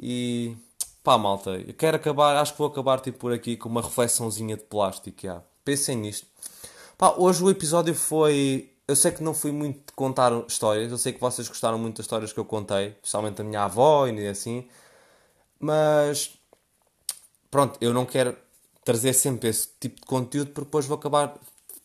e. 0.00 0.56
Pá, 1.02 1.18
malta, 1.18 1.50
eu 1.50 1.74
quero 1.74 1.96
acabar, 1.98 2.34
acho 2.36 2.52
que 2.52 2.58
vou 2.58 2.68
acabar 2.68 3.00
tipo, 3.00 3.18
por 3.18 3.32
aqui 3.34 3.56
com 3.58 3.68
uma 3.68 3.82
reflexãozinha 3.82 4.56
de 4.56 4.64
plástico. 4.64 5.20
Já. 5.22 5.42
Pensem 5.62 5.96
nisto. 5.98 6.26
Pá, 6.96 7.14
hoje 7.18 7.44
o 7.44 7.50
episódio 7.50 7.94
foi. 7.94 8.70
Eu 8.88 8.96
sei 8.96 9.12
que 9.12 9.22
não 9.22 9.34
fui 9.34 9.52
muito 9.52 9.92
contar 9.94 10.32
histórias, 10.48 10.90
eu 10.90 10.98
sei 10.98 11.12
que 11.12 11.20
vocês 11.20 11.48
gostaram 11.48 11.78
muito 11.78 11.98
das 11.98 12.04
histórias 12.04 12.32
que 12.32 12.40
eu 12.40 12.44
contei, 12.44 12.88
especialmente 12.88 13.36
da 13.36 13.44
minha 13.44 13.64
avó 13.64 14.06
e 14.06 14.28
assim, 14.28 14.68
mas 15.58 16.38
pronto, 17.50 17.78
eu 17.80 17.94
não 17.94 18.04
quero 18.04 18.36
trazer 18.84 19.12
sempre 19.12 19.48
esse 19.48 19.68
tipo 19.80 20.00
de 20.00 20.06
conteúdo 20.06 20.50
porque 20.52 20.66
depois 20.66 20.86
vou 20.86 20.96
acabar 20.96 21.38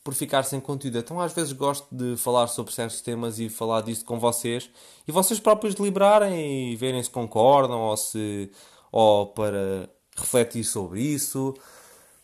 por 0.03 0.13
ficar 0.13 0.43
sem 0.43 0.59
conteúdo. 0.59 0.97
Então 0.97 1.19
às 1.19 1.33
vezes 1.33 1.53
gosto 1.53 1.88
de 1.91 2.17
falar 2.17 2.47
sobre 2.47 2.73
certos 2.73 3.01
temas 3.01 3.39
e 3.39 3.49
falar 3.49 3.81
disso 3.81 4.05
com 4.05 4.19
vocês 4.19 4.69
e 5.07 5.12
vocês 5.12 5.39
próprios 5.39 5.75
deliberarem 5.75 6.73
e 6.73 6.75
verem 6.75 7.01
se 7.01 7.09
concordam 7.09 7.79
ou 7.79 7.97
se 7.97 8.51
ou 8.91 9.27
para 9.27 9.89
refletir 10.17 10.63
sobre 10.63 11.01
isso. 11.01 11.53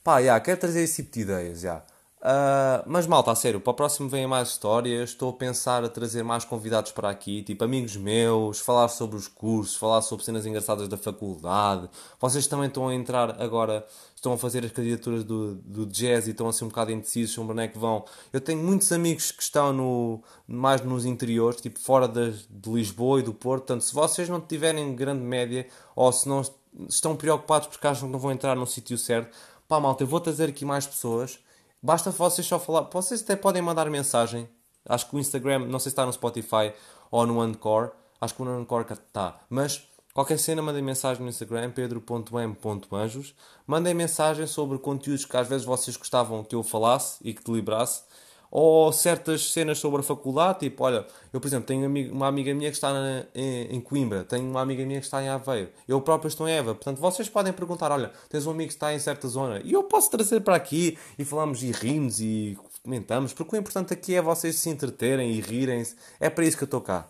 Pá, 0.04 0.22
já, 0.22 0.40
quero 0.40 0.60
trazer 0.60 0.82
esse 0.82 1.04
tipo 1.04 1.14
de 1.14 1.22
ideias, 1.22 1.62
já. 1.62 1.84
Uh, 2.26 2.82
mas 2.88 3.06
malta, 3.06 3.32
a 3.32 3.36
sério, 3.36 3.62
para 3.62 3.70
o 3.70 3.74
próximo 3.76 4.10
vêm 4.10 4.26
mais 4.26 4.48
histórias. 4.48 5.12
Estou 5.12 5.30
a 5.30 5.34
pensar 5.34 5.84
a 5.84 5.90
trazer 5.90 6.24
mais 6.24 6.44
convidados 6.44 6.92
para 6.92 7.08
aqui, 7.08 7.44
tipo 7.44 7.64
amigos 7.64 7.96
meus, 7.96 8.58
falar 8.60 8.88
sobre 8.88 9.16
os 9.16 9.28
cursos, 9.28 9.76
falar 9.76 10.02
sobre 10.02 10.26
cenas 10.26 10.44
engraçadas 10.44 10.88
da 10.88 10.98
faculdade. 10.98 11.88
Vocês 12.20 12.48
também 12.48 12.66
estão 12.66 12.88
a 12.88 12.96
entrar 12.96 13.40
agora, 13.40 13.86
estão 14.16 14.34
a 14.34 14.40
fazer 14.40 14.66
as 14.66 14.72
candidaturas 14.72 15.24
do, 15.24 15.54
do 15.54 15.86
jazz 15.86 16.26
e 16.26 16.32
estão 16.32 16.48
a 16.48 16.54
ser 16.54 16.66
um 16.66 16.70
bocado 16.70 16.92
indecisos 16.92 17.36
sobre 17.36 17.54
onde 17.54 17.62
é 17.62 17.68
que 17.68 17.78
vão. 17.78 18.04
Eu 18.34 18.42
tenho 18.42 18.58
muitos 18.58 18.92
amigos 18.92 19.32
que 19.32 19.44
estão 19.44 19.72
no, 19.72 20.24
mais 20.48 20.82
nos 20.82 21.06
interiores, 21.06 21.62
tipo 21.62 21.80
fora 21.80 22.08
de, 22.08 22.32
de 22.50 22.72
Lisboa 22.72 23.20
e 23.20 23.24
do 23.24 23.36
Porto. 23.36 23.66
Portanto, 23.66 23.84
se 23.84 23.94
vocês 23.94 24.28
não 24.28 24.42
tiverem 24.42 24.96
grande 24.96 25.22
média 25.22 25.68
ou 25.96 26.12
se 26.12 26.28
não 26.28 26.42
estão 26.90 27.16
preocupados 27.16 27.68
porque 27.68 27.86
acham 27.86 28.08
que 28.08 28.12
não 28.14 28.20
vão 28.20 28.32
entrar 28.32 28.56
no 28.56 28.66
sítio 28.66 28.98
certo, 28.98 29.38
pá, 29.68 29.80
malta, 29.80 30.02
eu 30.02 30.08
vou 30.08 30.20
trazer 30.20 30.50
aqui 30.50 30.66
mais 30.66 30.88
pessoas 30.88 31.45
Basta 31.86 32.10
vocês 32.10 32.48
só 32.48 32.58
falar. 32.58 32.90
Vocês 32.92 33.22
até 33.22 33.36
podem 33.36 33.62
mandar 33.62 33.88
mensagem. 33.92 34.50
Acho 34.90 35.08
que 35.08 35.16
o 35.16 35.20
Instagram, 35.20 35.68
não 35.68 35.78
sei 35.78 35.84
se 35.84 35.90
está 35.90 36.04
no 36.04 36.12
Spotify 36.12 36.74
ou 37.12 37.28
no 37.28 37.40
Anchor. 37.40 37.92
Acho 38.20 38.34
que 38.34 38.42
no 38.42 38.58
Anchor 38.58 38.88
está. 38.90 39.40
Mas 39.48 39.88
qualquer 40.12 40.40
cena, 40.40 40.64
mandem 40.64 40.82
mensagem 40.82 41.22
no 41.22 41.30
Instagram, 41.30 41.70
pedro.m.anjos. 41.70 43.36
Mandem 43.68 43.94
mensagem 43.94 44.48
sobre 44.48 44.80
conteúdos 44.80 45.26
que 45.26 45.38
às 45.38 45.48
vezes 45.48 45.64
vocês 45.64 45.96
gostavam 45.96 46.44
que 46.44 46.56
eu 46.56 46.64
falasse 46.64 47.20
e 47.22 47.36
que 47.36 47.44
deliberasse 47.44 48.02
ou 48.50 48.92
certas 48.92 49.52
cenas 49.52 49.78
sobre 49.78 50.00
a 50.00 50.04
faculdade, 50.04 50.60
tipo, 50.60 50.84
olha, 50.84 51.06
eu 51.34 51.40
por 51.40 51.48
exemplo 51.48 51.66
tenho 51.66 51.90
uma 52.12 52.28
amiga 52.28 52.54
minha 52.54 52.70
que 52.70 52.78
está 52.78 52.94
na, 52.94 53.26
em, 53.34 53.76
em, 53.76 53.82
Coimbra, 53.82 54.24
tenho 54.24 54.50
uma 54.50 54.62
amiga 54.62 54.86
minha 54.86 55.00
que 55.00 55.06
está 55.06 55.22
em 55.22 55.30
Aveiro, 55.30 55.70
eu 55.88 56.00
próprio 56.02 56.28
estou 56.28 56.48
em 56.48 56.54
Eva, 56.54 56.74
portanto 56.76 57.00
vocês 57.00 57.28
podem 57.28 57.52
perguntar, 57.52 57.92
olha, 57.92 58.12
tens 58.30 58.46
um 58.46 58.52
amigo 58.52 58.70
que 58.70 58.76
está 58.76 58.94
em 58.94 59.00
certa 59.00 59.28
zona, 59.28 59.62
e 59.64 59.74
eu 59.74 59.84
posso 59.84 60.10
trazer 60.10 60.42
para 60.42 60.56
aqui 60.56 60.98
e 61.18 61.26
falamos 61.26 61.64
e 61.64 61.72
rimos 61.72 62.20
e 62.20 62.58
comentamos, 62.84 63.34
porque 63.34 63.56
o 63.56 63.60
importante 63.60 63.94
aqui 63.94 64.16
é 64.16 64.22
vocês 64.22 64.56
se 64.56 64.70
entreterem 64.70 65.32
e 65.32 65.42
rirem-se, 65.42 65.96
é 66.20 66.30
para 66.30 66.46
isso 66.46 66.58
que 66.58 66.64
eu 66.64 66.68
estou 66.68 66.82
cá. 66.82 67.08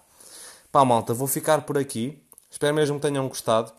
Pá 0.71 0.83
malta, 0.83 1.13
vou 1.13 1.27
ficar 1.27 1.61
por 1.61 1.77
aqui, 1.77 2.21
espero 2.49 2.73
mesmo 2.73 2.95
que 2.95 3.07
tenham 3.07 3.27
gostado, 3.27 3.71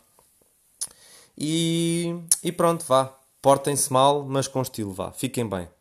e, 1.37 2.15
e 2.43 2.51
pronto, 2.51 2.85
vá, 2.87 3.15
portem-se 3.43 3.93
mal, 3.93 4.25
mas 4.25 4.49
com 4.49 4.63
estilo, 4.63 4.93
vá, 4.93 5.13
fiquem 5.13 5.47
bem. 5.47 5.76